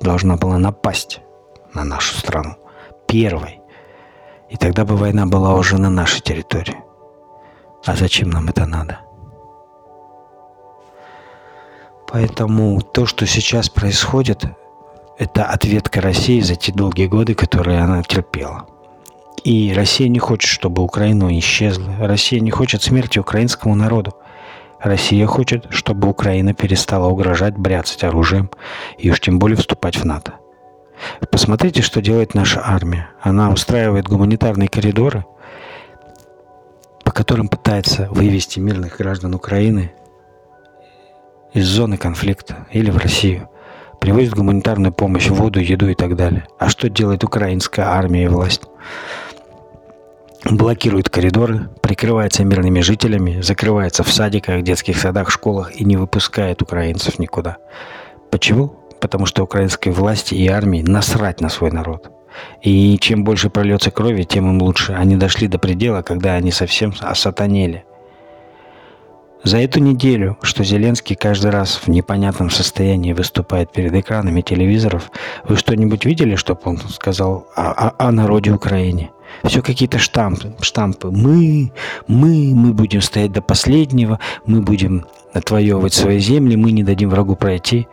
должна 0.00 0.36
была 0.36 0.58
напасть 0.58 1.20
на 1.74 1.84
нашу 1.84 2.16
страну 2.16 2.56
первой. 3.06 3.60
И 4.50 4.56
тогда 4.56 4.84
бы 4.84 4.96
война 4.96 5.26
была 5.26 5.54
уже 5.54 5.78
на 5.78 5.88
нашей 5.88 6.20
территории. 6.20 6.78
А 7.84 7.94
зачем 7.94 8.30
нам 8.30 8.48
это 8.48 8.66
надо? 8.66 8.98
Поэтому 12.08 12.80
то, 12.80 13.06
что 13.06 13.26
сейчас 13.26 13.68
происходит, 13.68 14.44
это 15.18 15.44
ответка 15.44 16.00
России 16.00 16.40
за 16.40 16.56
те 16.56 16.72
долгие 16.72 17.06
годы, 17.06 17.34
которые 17.34 17.80
она 17.80 18.02
терпела. 18.02 18.66
И 19.44 19.72
Россия 19.74 20.08
не 20.08 20.18
хочет, 20.18 20.50
чтобы 20.50 20.82
Украина 20.82 21.38
исчезла. 21.38 21.94
Россия 22.00 22.40
не 22.40 22.50
хочет 22.50 22.82
смерти 22.82 23.18
украинскому 23.18 23.74
народу. 23.74 24.14
Россия 24.80 25.26
хочет, 25.26 25.66
чтобы 25.70 26.08
Украина 26.08 26.52
перестала 26.52 27.06
угрожать, 27.08 27.56
бряцать 27.56 28.04
оружием 28.04 28.50
и 28.98 29.10
уж 29.10 29.20
тем 29.20 29.38
более 29.38 29.56
вступать 29.56 29.96
в 29.96 30.04
НАТО. 30.04 30.34
Посмотрите, 31.30 31.82
что 31.82 32.02
делает 32.02 32.34
наша 32.34 32.62
армия. 32.64 33.10
Она 33.20 33.50
устраивает 33.50 34.08
гуманитарные 34.08 34.68
коридоры, 34.68 35.24
по 37.04 37.12
которым 37.12 37.48
пытается 37.48 38.08
вывести 38.10 38.58
мирных 38.58 38.98
граждан 38.98 39.34
Украины 39.34 39.92
из 41.52 41.66
зоны 41.66 41.96
конфликта 41.96 42.66
или 42.70 42.90
в 42.90 42.96
Россию. 42.96 43.48
Привозит 44.00 44.34
гуманитарную 44.34 44.92
помощь, 44.92 45.28
воду, 45.28 45.60
еду 45.60 45.88
и 45.88 45.94
так 45.94 46.16
далее. 46.16 46.46
А 46.58 46.68
что 46.68 46.88
делает 46.88 47.24
украинская 47.24 47.86
армия 47.86 48.24
и 48.24 48.28
власть? 48.28 48.62
Блокирует 50.44 51.08
коридоры, 51.08 51.68
прикрывается 51.82 52.44
мирными 52.44 52.80
жителями, 52.80 53.40
закрывается 53.40 54.04
в 54.04 54.12
садиках, 54.12 54.62
детских 54.62 54.96
садах, 54.98 55.30
школах 55.30 55.74
и 55.74 55.84
не 55.84 55.96
выпускает 55.96 56.62
украинцев 56.62 57.18
никуда. 57.18 57.56
Почему? 58.30 58.68
Потому 59.00 59.26
что 59.26 59.42
украинской 59.42 59.90
власти 59.90 60.34
и 60.34 60.46
армии 60.46 60.82
насрать 60.82 61.40
на 61.40 61.48
свой 61.48 61.72
народ. 61.72 62.12
И 62.62 62.96
чем 63.00 63.24
больше 63.24 63.50
прольется 63.50 63.90
крови, 63.90 64.22
тем 64.22 64.48
им 64.48 64.62
лучше. 64.62 64.92
Они 64.92 65.16
дошли 65.16 65.48
до 65.48 65.58
предела, 65.58 66.02
когда 66.02 66.34
они 66.34 66.52
совсем 66.52 66.94
осатанели– 67.00 67.84
за 69.46 69.58
эту 69.58 69.78
неделю, 69.80 70.36
что 70.42 70.64
Зеленский 70.64 71.14
каждый 71.14 71.52
раз 71.52 71.76
в 71.76 71.88
непонятном 71.88 72.50
состоянии 72.50 73.12
выступает 73.12 73.70
перед 73.70 73.94
экранами 73.94 74.40
телевизоров, 74.40 75.10
вы 75.48 75.56
что-нибудь 75.56 76.04
видели, 76.04 76.34
чтобы 76.34 76.60
он 76.64 76.78
сказал 76.78 77.46
о, 77.54 77.70
о, 77.70 78.08
о 78.08 78.12
народе 78.12 78.50
Украине? 78.50 79.12
Все 79.44 79.62
какие-то 79.62 79.98
штампы, 79.98 80.52
штампы. 80.60 81.10
Мы, 81.10 81.70
мы, 82.08 82.52
мы 82.54 82.72
будем 82.72 83.00
стоять 83.00 83.32
до 83.32 83.40
последнего, 83.40 84.18
мы 84.46 84.62
будем 84.62 85.06
отвоевывать 85.32 85.94
свои 85.94 86.18
земли, 86.18 86.56
мы 86.56 86.72
не 86.72 86.82
дадим 86.82 87.10
врагу 87.10 87.36
пройти. 87.36 87.86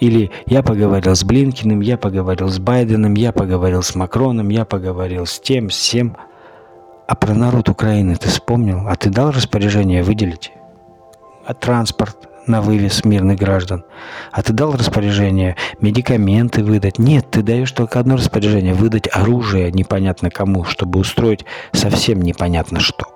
Или 0.00 0.30
я 0.46 0.62
поговорил 0.62 1.14
с 1.14 1.24
Блинкиным, 1.24 1.80
я 1.80 1.98
поговорил 1.98 2.48
с 2.48 2.58
Байденом, 2.58 3.14
я 3.14 3.32
поговорил 3.32 3.82
с 3.82 3.94
Макроном, 3.94 4.48
я 4.48 4.64
поговорил 4.64 5.26
с 5.26 5.38
тем, 5.38 5.68
с 5.70 5.90
тем. 5.90 6.16
А 7.06 7.14
про 7.14 7.34
народ 7.34 7.68
Украины 7.68 8.16
ты 8.16 8.28
вспомнил? 8.28 8.88
А 8.88 8.96
ты 8.96 9.10
дал 9.10 9.30
распоряжение 9.30 10.02
выделить? 10.02 10.52
А 11.44 11.54
транспорт 11.54 12.28
на 12.48 12.60
вывез 12.60 13.04
мирных 13.04 13.38
граждан? 13.38 13.84
А 14.32 14.42
ты 14.42 14.52
дал 14.52 14.72
распоряжение 14.72 15.56
медикаменты 15.80 16.64
выдать? 16.64 16.98
Нет, 16.98 17.30
ты 17.30 17.42
даешь 17.42 17.70
только 17.70 18.00
одно 18.00 18.16
распоряжение– 18.16 18.74
выдать 18.74 19.08
оружие 19.12 19.70
непонятно 19.70 20.30
кому, 20.30 20.64
чтобы 20.64 20.98
устроить 20.98 21.44
совсем 21.72 22.22
непонятно 22.22 22.80
что. 22.80 23.06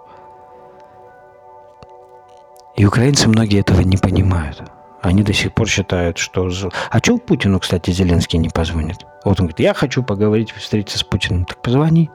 И 2.76 2.86
украинцы 2.86 3.28
многие 3.28 3.60
этого 3.60 3.80
не 3.80 3.96
понимают. 3.96 4.62
Они 5.02 5.22
до 5.22 5.32
сих 5.32 5.52
пор 5.52 5.66
считают, 5.66 6.18
что... 6.18 6.50
А 6.90 7.00
чего 7.00 7.18
Путину, 7.18 7.58
кстати, 7.58 7.90
Зеленский 7.90 8.38
не 8.38 8.50
позвонит? 8.50 8.98
Вот 9.24 9.40
он 9.40 9.46
говорит, 9.46 9.60
я 9.60 9.74
хочу 9.74 10.02
поговорить, 10.02 10.52
встретиться 10.52 10.98
с 10.98 11.02
Путиным. 11.02 11.44
Так 11.44 11.60
позвони. 11.60 12.10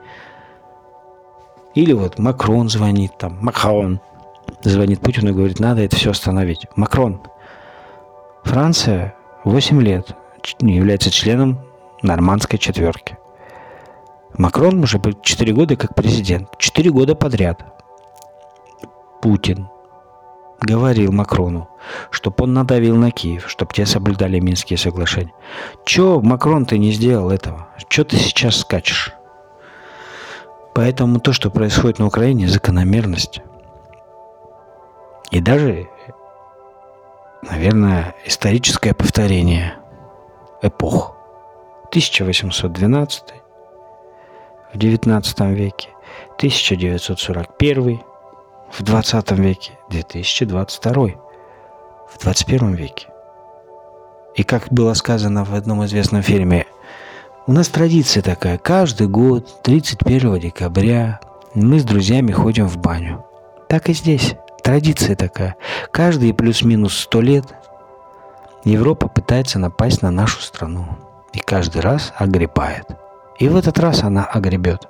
Или 1.76 1.92
вот 1.92 2.20
Макрон 2.20 2.70
звонит, 2.70 3.18
там, 3.18 3.38
Макрон 3.42 4.00
звонит 4.62 5.02
Путину 5.02 5.32
и 5.32 5.34
говорит, 5.34 5.60
надо 5.60 5.82
это 5.82 5.98
все 5.98 6.12
остановить. 6.12 6.66
Макрон. 6.76 7.22
Франция 8.44 9.14
8 9.44 9.82
лет 9.82 10.16
является 10.60 11.12
членом 11.12 11.60
нормандской 12.02 12.60
четверки. 12.60 13.18
Макрон 14.38 14.84
уже 14.84 15.02
4 15.22 15.54
года 15.54 15.76
как 15.76 15.96
президент. 15.96 16.58
4 16.58 16.92
года 16.92 17.14
подряд. 17.14 17.66
Путин 19.22 19.68
говорил 20.62 21.12
Макрону, 21.12 21.70
чтобы 22.10 22.44
он 22.44 22.54
надавил 22.54 22.96
на 22.96 23.12
Киев, 23.12 23.50
чтобы 23.50 23.74
те 23.74 23.86
соблюдали 23.86 24.40
Минские 24.40 24.78
соглашения. 24.78 25.34
Че, 25.86 26.22
Макрон, 26.22 26.66
ты 26.66 26.78
не 26.78 26.92
сделал 26.92 27.32
этого? 27.32 27.68
Че 27.90 28.06
ты 28.06 28.16
сейчас 28.18 28.58
скачешь? 28.58 29.14
Поэтому 30.76 31.22
то, 31.22 31.32
что 31.32 31.50
происходит 31.50 32.00
на 32.00 32.06
Украине, 32.06 32.50
закономерность. 32.50 33.40
И 35.32 35.40
даже, 35.40 35.88
наверное, 37.50 38.14
историческое 38.26 38.94
повторение 38.94 39.76
эпох. 40.62 41.16
1812 41.92 43.24
в 44.74 44.78
19 44.78 45.40
веке, 45.40 45.90
1941 46.36 48.02
в 48.70 48.84
20 48.84 49.32
веке, 49.32 49.80
2022 49.90 50.94
в 52.10 52.22
21 52.22 52.74
веке. 52.74 53.08
И 54.36 54.44
как 54.44 54.68
было 54.72 54.94
сказано 54.94 55.46
в 55.46 55.56
одном 55.56 55.86
известном 55.86 56.22
фильме 56.22 56.68
у 57.48 57.52
нас 57.52 57.68
традиция 57.68 58.24
такая. 58.24 58.58
Каждый 58.58 59.08
год, 59.08 59.62
31 59.62 60.40
декабря, 60.40 61.20
мы 61.54 61.80
с 61.80 61.84
друзьями 61.84 62.32
ходим 62.32 62.68
в 62.68 62.78
баню. 62.78 63.24
Так 63.70 63.90
и 63.90 63.94
здесь. 63.94 64.36
Традиция 64.64 65.16
такая. 65.16 65.56
Каждые 65.92 66.34
плюс-минус 66.34 66.98
сто 66.98 67.22
лет 67.22 67.46
Европа 68.64 69.08
пытается 69.08 69.60
напасть 69.60 70.02
на 70.02 70.10
нашу 70.10 70.42
страну. 70.42 70.88
И 71.34 71.40
каждый 71.40 71.82
раз 71.82 72.14
огребает. 72.18 72.88
И 73.38 73.48
в 73.48 73.56
этот 73.56 73.78
раз 73.78 74.04
она 74.04 74.26
огребет. 74.26 74.88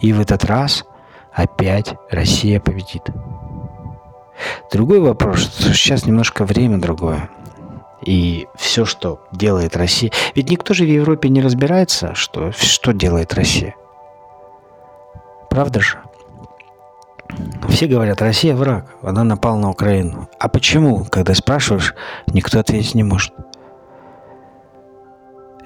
И 0.00 0.14
в 0.14 0.20
этот 0.20 0.44
раз 0.44 0.84
опять 1.32 1.94
Россия 2.10 2.60
победит. 2.60 3.02
Другой 4.72 5.00
вопрос, 5.00 5.50
сейчас 5.58 6.06
немножко 6.06 6.46
время 6.46 6.78
другое 6.78 7.28
и 8.04 8.48
все, 8.56 8.84
что 8.84 9.20
делает 9.32 9.76
Россия. 9.76 10.10
Ведь 10.34 10.50
никто 10.50 10.74
же 10.74 10.84
в 10.84 10.88
Европе 10.88 11.28
не 11.28 11.40
разбирается, 11.40 12.14
что, 12.14 12.52
что 12.52 12.92
делает 12.92 13.34
Россия. 13.34 13.74
Правда 15.48 15.80
же? 15.80 15.98
Все 17.68 17.86
говорят, 17.86 18.22
Россия 18.22 18.54
враг, 18.54 18.96
она 19.02 19.24
напала 19.24 19.56
на 19.56 19.70
Украину. 19.70 20.28
А 20.38 20.48
почему, 20.48 21.04
когда 21.04 21.34
спрашиваешь, 21.34 21.94
никто 22.32 22.58
ответить 22.58 22.94
не 22.94 23.04
может? 23.04 23.32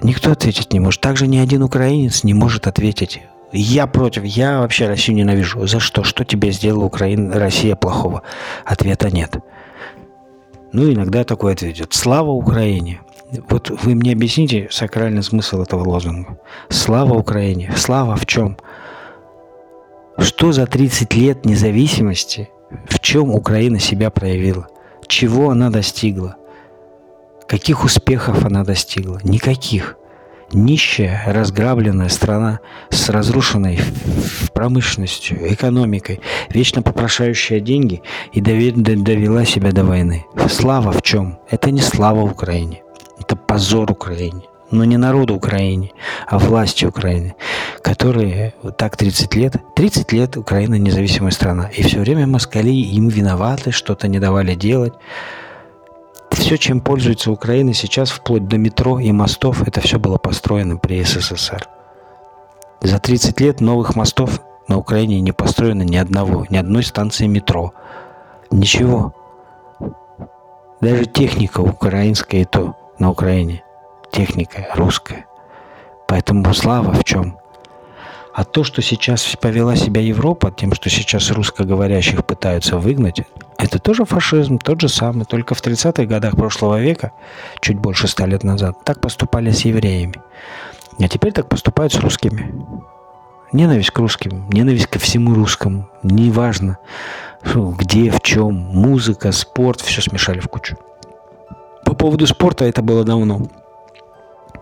Никто 0.01 0.31
ответить 0.31 0.73
не 0.73 0.79
может. 0.79 1.01
Также 1.01 1.27
ни 1.27 1.37
один 1.37 1.63
украинец 1.63 2.23
не 2.23 2.33
может 2.33 2.67
ответить. 2.67 3.21
Я 3.51 3.87
против, 3.87 4.23
я 4.23 4.59
вообще 4.59 4.87
Россию 4.87 5.17
ненавижу. 5.17 5.65
За 5.65 5.79
что? 5.79 6.03
Что 6.03 6.25
тебе 6.25 6.51
сделала 6.51 6.85
Украина, 6.85 7.39
Россия 7.39 7.75
плохого? 7.75 8.21
Ответа 8.65 9.09
нет. 9.09 9.37
Ну, 10.75 10.91
иногда 10.91 11.23
такой 11.23 11.53
ответ 11.53 11.77
идет. 11.77 11.93
Слава 11.93 12.31
Украине. 12.31 12.99
Вот 13.47 13.69
вы 13.69 13.95
мне 13.95 14.11
объясните 14.11 14.67
сакральный 14.69 15.23
смысл 15.23 15.61
этого 15.61 15.87
лозунга. 15.87 16.37
Слава 16.67 17.13
Украине. 17.13 17.71
Слава 17.77 18.17
в 18.17 18.25
чем? 18.25 18.57
Что 20.17 20.51
за 20.51 20.67
30 20.67 21.13
лет 21.15 21.45
независимости, 21.45 22.49
в 22.89 22.99
чем 22.99 23.33
Украина 23.33 23.79
себя 23.79 24.09
проявила? 24.09 24.67
Чего 25.07 25.49
она 25.49 25.69
достигла? 25.69 26.35
Каких 27.47 27.85
успехов 27.85 28.43
она 28.43 28.65
достигла? 28.65 29.21
Никаких. 29.23 29.95
Нищая, 30.53 31.23
разграбленная 31.27 32.09
страна 32.09 32.59
с 32.89 33.09
разрушенной 33.09 33.79
промышленностью, 34.53 35.51
экономикой, 35.53 36.21
вечно 36.49 36.81
попрошающая 36.81 37.59
деньги 37.59 38.01
и 38.31 38.41
довела 38.41 39.43
себя 39.43 39.71
до 39.71 39.83
войны. 39.83 40.25
Слава 40.49 40.91
в 40.91 41.01
чем? 41.01 41.39
Это 41.49 41.71
не 41.71 41.81
слава 41.81 42.21
Украине. 42.21 42.83
Это 43.19 43.35
позор 43.35 43.91
Украине. 43.91 44.43
Но 44.71 44.83
не 44.83 44.97
народу 44.97 45.35
Украине, 45.35 45.91
а 46.27 46.39
власти 46.39 46.85
Украины, 46.85 47.35
которые 47.81 48.53
так 48.77 48.97
30 48.97 49.35
лет, 49.35 49.55
30 49.75 50.11
лет 50.11 50.37
Украина 50.37 50.75
независимая 50.75 51.31
страна. 51.31 51.69
И 51.75 51.83
все 51.83 51.99
время 51.99 52.25
москали 52.27 52.71
им 52.71 53.07
виноваты, 53.07 53.71
что-то 53.71 54.07
не 54.07 54.19
давали 54.19 54.55
делать. 54.55 54.93
Все, 56.35 56.57
чем 56.57 56.81
пользуется 56.81 57.31
Украина 57.31 57.73
сейчас, 57.73 58.09
вплоть 58.09 58.47
до 58.47 58.57
метро 58.57 58.99
и 58.99 59.11
мостов, 59.11 59.65
это 59.67 59.79
все 59.81 59.97
было 59.99 60.17
построено 60.17 60.77
при 60.77 61.01
СССР. 61.01 61.67
За 62.81 62.99
30 62.99 63.39
лет 63.39 63.61
новых 63.61 63.95
мостов 63.95 64.41
на 64.67 64.77
Украине 64.77 65.21
не 65.21 65.31
построено 65.31 65.83
ни 65.83 65.95
одного, 65.95 66.45
ни 66.49 66.57
одной 66.57 66.83
станции 66.83 67.25
метро. 67.25 67.73
Ничего. 68.51 69.13
Даже 70.81 71.05
техника 71.05 71.61
украинская 71.61 72.41
и 72.41 72.45
то 72.45 72.75
на 72.99 73.09
Украине. 73.09 73.63
Техника 74.11 74.67
русская. 74.75 75.25
Поэтому 76.05 76.53
слава 76.53 76.93
в 76.93 77.03
чем? 77.05 77.39
А 78.35 78.43
то, 78.43 78.65
что 78.65 78.81
сейчас 78.81 79.37
повела 79.39 79.77
себя 79.77 80.01
Европа, 80.01 80.51
тем, 80.51 80.73
что 80.73 80.89
сейчас 80.89 81.31
русскоговорящих 81.31 82.25
пытаются 82.25 82.77
выгнать, 82.77 83.21
это 83.57 83.79
тоже 83.79 84.03
фашизм, 84.03 84.57
тот 84.57 84.81
же 84.81 84.89
самый, 84.89 85.23
только 85.23 85.55
в 85.55 85.63
30-х 85.63 86.03
годах 86.03 86.35
прошлого 86.35 86.81
века, 86.81 87.13
чуть 87.61 87.79
больше 87.79 88.09
ста 88.09 88.25
лет 88.25 88.43
назад, 88.43 88.83
так 88.83 88.99
поступали 88.99 89.51
с 89.51 89.61
евреями. 89.61 90.15
А 90.99 91.07
теперь 91.07 91.31
так 91.31 91.47
поступают 91.47 91.93
с 91.93 91.99
русскими. 91.99 92.53
Ненависть 93.53 93.91
к 93.91 93.99
русским, 93.99 94.49
ненависть 94.49 94.87
ко 94.87 94.99
всему 94.99 95.33
русскому, 95.33 95.87
неважно, 96.03 96.77
где, 97.45 98.11
в 98.11 98.19
чем, 98.19 98.53
музыка, 98.53 99.31
спорт, 99.31 99.79
все 99.79 100.01
смешали 100.01 100.41
в 100.41 100.49
кучу. 100.49 100.75
По 101.85 101.93
поводу 101.93 102.27
спорта 102.27 102.65
это 102.65 102.81
было 102.81 103.05
давно. 103.05 103.47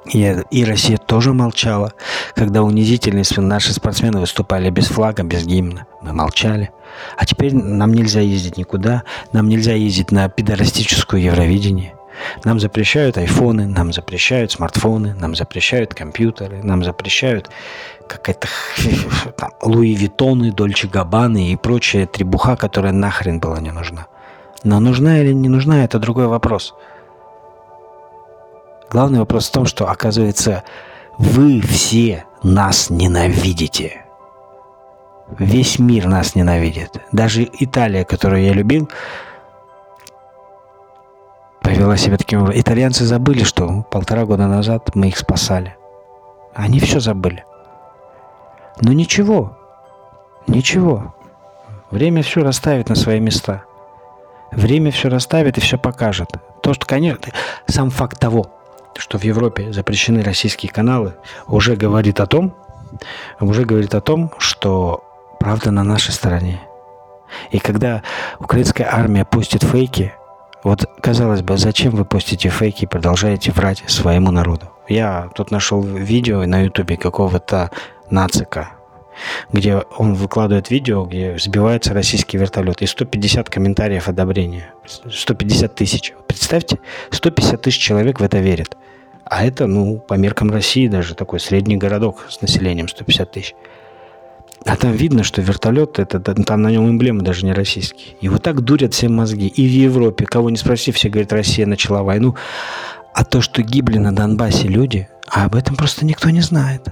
И, 0.05 0.35
и 0.51 0.65
Россия 0.65 0.97
тоже 0.97 1.33
молчала, 1.33 1.93
когда 2.35 2.61
унизительные 2.61 3.23
наши 3.37 3.73
спортсмены 3.73 4.19
выступали 4.19 4.69
без 4.69 4.87
флага, 4.87 5.23
без 5.23 5.45
гимна. 5.45 5.85
Мы 6.01 6.13
молчали. 6.13 6.71
А 7.17 7.25
теперь 7.25 7.53
нам 7.55 7.93
нельзя 7.93 8.19
ездить 8.19 8.57
никуда, 8.57 9.03
нам 9.31 9.47
нельзя 9.47 9.73
ездить 9.73 10.11
на 10.11 10.27
пидорастическую 10.29 11.21
Евровидение. 11.21 11.95
Нам 12.43 12.59
запрещают 12.59 13.17
айфоны, 13.17 13.65
нам 13.65 13.91
запрещают 13.91 14.51
смартфоны, 14.51 15.15
нам 15.15 15.35
запрещают 15.35 15.95
компьютеры, 15.95 16.61
нам 16.63 16.83
запрещают 16.83 17.49
какая-то 18.07 18.47
Луи 19.63 19.95
Виттоны, 19.95 20.51
Дольче 20.51 20.87
Габаны 20.87 21.51
и 21.51 21.55
прочая 21.55 22.05
требуха, 22.05 22.55
которая 22.55 22.91
нахрен 22.91 23.39
была 23.39 23.59
не 23.59 23.71
нужна. 23.71 24.07
Но 24.63 24.79
нужна 24.79 25.19
или 25.19 25.33
не 25.33 25.49
нужна, 25.49 25.83
это 25.83 25.97
другой 25.97 26.27
вопрос– 26.27 26.75
Главный 28.89 29.19
вопрос 29.19 29.49
в 29.49 29.51
том, 29.51 29.65
что, 29.65 29.89
оказывается, 29.89 30.63
вы 31.17 31.61
все 31.61 32.25
нас 32.43 32.89
ненавидите. 32.89 34.05
Весь 35.39 35.79
мир 35.79 36.07
нас 36.07 36.35
ненавидит. 36.35 37.01
Даже 37.11 37.47
Италия, 37.59 38.03
которую 38.03 38.43
я 38.43 38.53
любил, 38.53 38.89
повела 41.61 41.97
себя 41.97 42.17
таким 42.17 42.41
образом. 42.41 42.61
Итальянцы 42.61 43.05
забыли, 43.05 43.43
что 43.43 43.83
полтора 43.89 44.25
года 44.25 44.47
назад 44.47 44.95
мы 44.95 45.07
их 45.07 45.17
спасали. 45.17 45.75
Они 46.53 46.79
все 46.79 46.99
забыли. 46.99 47.45
Но 48.81 48.91
ничего, 48.93 49.57
ничего. 50.45 51.15
Время 51.89 52.21
все 52.21 52.41
расставит 52.41 52.89
на 52.89 52.95
свои 52.95 53.19
места. 53.19 53.63
Время 54.51 54.91
все 54.91 55.09
расставит 55.09 55.57
и 55.57 55.61
все 55.61 55.77
покажет. 55.77 56.29
То, 56.61 56.73
что, 56.73 56.85
конечно, 56.85 57.31
сам 57.65 57.89
факт 57.89 58.19
того, 58.19 58.51
что 58.97 59.17
в 59.17 59.23
Европе 59.23 59.71
запрещены 59.73 60.21
российские 60.23 60.71
каналы, 60.71 61.15
уже 61.47 61.75
говорит 61.75 62.19
о 62.19 62.25
том, 62.25 62.55
уже 63.39 63.65
говорит 63.65 63.95
о 63.95 64.01
том, 64.01 64.31
что 64.37 65.03
правда 65.39 65.71
на 65.71 65.83
нашей 65.83 66.11
стороне. 66.11 66.61
И 67.51 67.59
когда 67.59 68.03
украинская 68.39 68.87
армия 68.91 69.25
постит 69.25 69.63
фейки, 69.63 70.13
вот 70.63 70.85
казалось 71.01 71.41
бы, 71.41 71.57
зачем 71.57 71.91
вы 71.91 72.05
постите 72.05 72.49
фейки 72.49 72.83
и 72.83 72.87
продолжаете 72.87 73.51
врать 73.51 73.83
своему 73.87 74.31
народу? 74.31 74.69
Я 74.87 75.29
тут 75.35 75.51
нашел 75.51 75.81
видео 75.81 76.45
на 76.45 76.61
ютубе 76.61 76.97
какого-то 76.97 77.71
нацика, 78.09 78.71
где 79.51 79.77
он 79.97 80.13
выкладывает 80.13 80.69
видео, 80.69 81.05
где 81.05 81.37
сбивается 81.37 81.93
российский 81.93 82.37
вертолет, 82.37 82.81
и 82.81 82.87
150 82.87 83.49
комментариев 83.49 84.07
одобрения. 84.07 84.73
150 85.11 85.75
тысяч. 85.75 86.13
Представьте, 86.27 86.79
150 87.11 87.61
тысяч 87.61 87.79
человек 87.79 88.19
в 88.19 88.23
это 88.23 88.39
верят. 88.39 88.77
А 89.25 89.45
это, 89.45 89.67
ну, 89.67 89.99
по 89.99 90.15
меркам 90.15 90.51
России 90.51 90.87
даже 90.87 91.15
такой 91.15 91.39
средний 91.39 91.77
городок 91.77 92.25
с 92.29 92.41
населением 92.41 92.87
150 92.87 93.31
тысяч. 93.31 93.55
А 94.65 94.77
там 94.77 94.93
видно, 94.93 95.23
что 95.23 95.41
вертолет, 95.41 95.99
это, 95.99 96.19
там 96.19 96.61
на 96.61 96.71
нем 96.71 96.89
эмблемы 96.89 97.21
даже 97.21 97.45
не 97.45 97.53
российские. 97.53 98.15
И 98.21 98.29
вот 98.29 98.43
так 98.43 98.61
дурят 98.61 98.93
все 98.93 99.09
мозги. 99.09 99.47
И 99.47 99.65
в 99.65 99.71
Европе, 99.71 100.25
кого 100.25 100.49
не 100.49 100.57
спроси, 100.57 100.91
все 100.91 101.09
говорят, 101.09 101.33
Россия 101.33 101.65
начала 101.65 102.03
войну. 102.03 102.35
А 103.13 103.25
то, 103.25 103.41
что 103.41 103.61
гибли 103.61 103.97
на 103.97 104.15
Донбассе 104.15 104.67
люди, 104.67 105.07
а 105.27 105.45
об 105.45 105.55
этом 105.55 105.75
просто 105.75 106.05
никто 106.05 106.29
не 106.29 106.41
знает. 106.41 106.87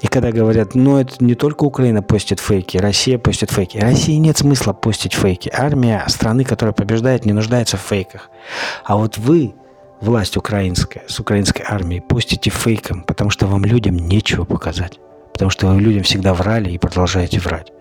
И 0.00 0.08
когда 0.08 0.30
говорят, 0.30 0.74
ну 0.74 0.98
это 0.98 1.24
не 1.24 1.34
только 1.34 1.64
Украина 1.64 2.02
постит 2.02 2.38
фейки, 2.38 2.76
Россия 2.76 3.18
постит 3.18 3.50
фейки. 3.50 3.78
России 3.78 4.16
нет 4.16 4.36
смысла 4.36 4.72
постить 4.74 5.14
фейки. 5.14 5.50
Армия 5.52 6.04
страны, 6.08 6.44
которая 6.44 6.74
побеждает, 6.74 7.24
не 7.24 7.32
нуждается 7.32 7.76
в 7.76 7.80
фейках. 7.80 8.30
А 8.84 8.96
вот 8.96 9.16
вы, 9.16 9.54
власть 10.00 10.36
украинская, 10.36 11.04
с 11.08 11.18
украинской 11.18 11.64
армией, 11.66 12.00
постите 12.00 12.50
фейком, 12.50 13.04
потому 13.04 13.30
что 13.30 13.46
вам 13.46 13.64
людям 13.64 13.96
нечего 13.96 14.44
показать. 14.44 15.00
Потому 15.32 15.50
что 15.50 15.66
вы 15.68 15.80
людям 15.80 16.02
всегда 16.02 16.34
врали 16.34 16.70
и 16.70 16.78
продолжаете 16.78 17.40
врать. 17.40 17.72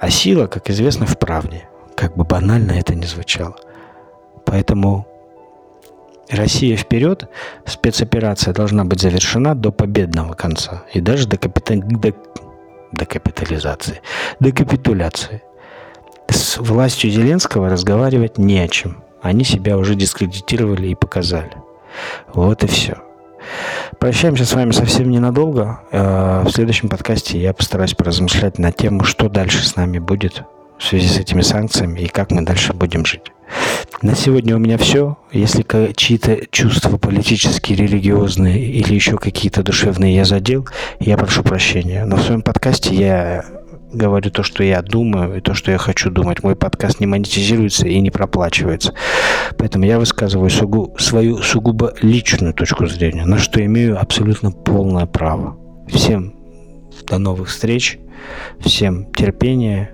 А 0.00 0.10
сила, 0.10 0.46
как 0.46 0.70
известно, 0.70 1.06
в 1.06 1.18
правде. 1.18 1.68
Как 1.94 2.16
бы 2.16 2.24
банально 2.24 2.72
это 2.72 2.94
ни 2.94 3.04
звучало. 3.04 3.56
Поэтому 4.44 5.06
Россия 6.30 6.76
вперед, 6.76 7.28
спецоперация 7.66 8.54
должна 8.54 8.84
быть 8.84 9.00
завершена 9.00 9.54
до 9.54 9.70
победного 9.72 10.34
конца 10.34 10.84
и 10.92 11.00
даже 11.00 11.28
до, 11.28 11.36
капита... 11.36 11.76
до... 11.76 12.14
до 12.92 13.06
капитализации, 13.06 14.00
до 14.40 14.52
капитуляции. 14.52 15.42
С 16.28 16.56
властью 16.58 17.10
Зеленского 17.10 17.68
разговаривать 17.68 18.38
не 18.38 18.58
о 18.58 18.68
чем. 18.68 19.02
Они 19.20 19.44
себя 19.44 19.76
уже 19.76 19.94
дискредитировали 19.94 20.88
и 20.88 20.94
показали. 20.94 21.52
Вот 22.32 22.64
и 22.64 22.66
все. 22.66 22.96
Прощаемся 23.98 24.44
с 24.44 24.54
вами 24.54 24.72
совсем 24.72 25.10
ненадолго. 25.10 25.80
Э, 25.90 26.42
в 26.44 26.50
следующем 26.50 26.88
подкасте 26.88 27.38
я 27.38 27.52
постараюсь 27.52 27.94
поразмышлять 27.94 28.58
на 28.58 28.72
тему, 28.72 29.04
что 29.04 29.28
дальше 29.28 29.64
с 29.66 29.76
нами 29.76 29.98
будет 29.98 30.42
в 30.78 30.84
связи 30.84 31.08
с 31.08 31.18
этими 31.18 31.42
санкциями 31.42 32.00
и 32.00 32.08
как 32.08 32.30
мы 32.30 32.42
дальше 32.42 32.72
будем 32.72 33.04
жить. 33.04 33.33
На 34.02 34.14
сегодня 34.14 34.56
у 34.56 34.58
меня 34.58 34.76
все. 34.76 35.16
Если 35.32 35.64
чьи-то 35.94 36.40
чувства 36.50 36.98
политические, 36.98 37.78
религиозные 37.78 38.62
или 38.62 38.94
еще 38.94 39.16
какие-то 39.16 39.62
душевные 39.62 40.14
я 40.14 40.24
задел, 40.24 40.68
я 41.00 41.16
прошу 41.16 41.42
прощения. 41.42 42.04
Но 42.04 42.16
в 42.16 42.22
своем 42.22 42.42
подкасте 42.42 42.94
я 42.94 43.44
говорю 43.94 44.30
то, 44.30 44.42
что 44.42 44.62
я 44.62 44.82
думаю, 44.82 45.38
и 45.38 45.40
то, 45.40 45.54
что 45.54 45.70
я 45.70 45.78
хочу 45.78 46.10
думать. 46.10 46.42
Мой 46.42 46.56
подкаст 46.56 47.00
не 47.00 47.06
монетизируется 47.06 47.86
и 47.86 48.00
не 48.00 48.10
проплачивается. 48.10 48.94
Поэтому 49.56 49.84
я 49.84 49.98
высказываю 49.98 50.50
сугу, 50.50 50.94
свою 50.98 51.38
сугубо 51.38 51.94
личную 52.02 52.52
точку 52.52 52.86
зрения, 52.86 53.24
на 53.24 53.38
что 53.38 53.64
имею 53.64 54.00
абсолютно 54.00 54.50
полное 54.50 55.06
право. 55.06 55.56
Всем 55.88 56.34
до 57.06 57.18
новых 57.18 57.48
встреч, 57.48 57.98
всем 58.60 59.12
терпения, 59.12 59.90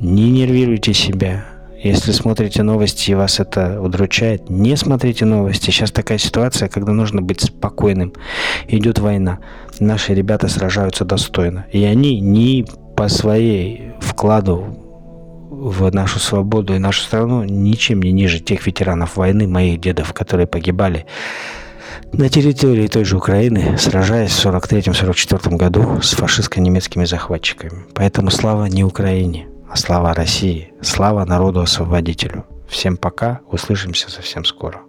не 0.00 0.30
нервируйте 0.30 0.92
себя, 0.94 1.44
Если 1.82 2.12
смотрите 2.12 2.62
новости 2.62 3.10
и 3.10 3.14
вас 3.14 3.40
это 3.40 3.80
удручает, 3.80 4.48
не 4.48 4.76
смотрите 4.76 5.24
новости. 5.24 5.66
Сейчас 5.66 5.90
такая 5.90 6.18
ситуация, 6.18 6.68
когда 6.68 6.92
нужно 6.92 7.22
быть 7.22 7.40
спокойным. 7.40 8.12
Идет 8.68 9.00
война. 9.00 9.40
Наши 9.80 10.14
ребята 10.14 10.48
сражаются 10.48 11.04
достойно. 11.04 11.66
И 11.72 11.82
они 11.82 12.20
не 12.20 12.64
по 12.96 13.08
своей 13.08 13.92
вкладу 14.00 14.78
в 15.50 15.92
нашу 15.92 16.18
свободу 16.18 16.74
и 16.74 16.78
нашу 16.78 17.02
страну 17.02 17.44
ничем 17.44 18.00
не 18.00 18.12
ниже 18.12 18.38
тех 18.38 18.66
ветеранов 18.66 19.16
войны, 19.16 19.48
моих 19.48 19.80
дедов, 19.80 20.12
которые 20.12 20.46
погибали 20.46 21.06
на 22.12 22.28
территории 22.28 22.88
той 22.88 23.04
же 23.04 23.16
Украины, 23.16 23.76
сражаясь 23.78 24.32
в 24.32 24.46
43-44 24.46 25.56
году 25.56 26.00
с 26.02 26.14
фашистско-немецкими 26.14 27.04
захватчиками. 27.04 27.84
Поэтому 27.94 28.30
слава 28.30 28.66
не 28.66 28.84
Украине, 28.84 29.46
слава 29.74 30.14
России, 30.14 30.72
слава 30.82 31.24
народу-освободителю. 31.24 32.44
Всем 32.68 32.96
пока, 32.96 33.40
услышимся 33.50 34.10
совсем 34.10 34.44
скоро. 34.44 34.82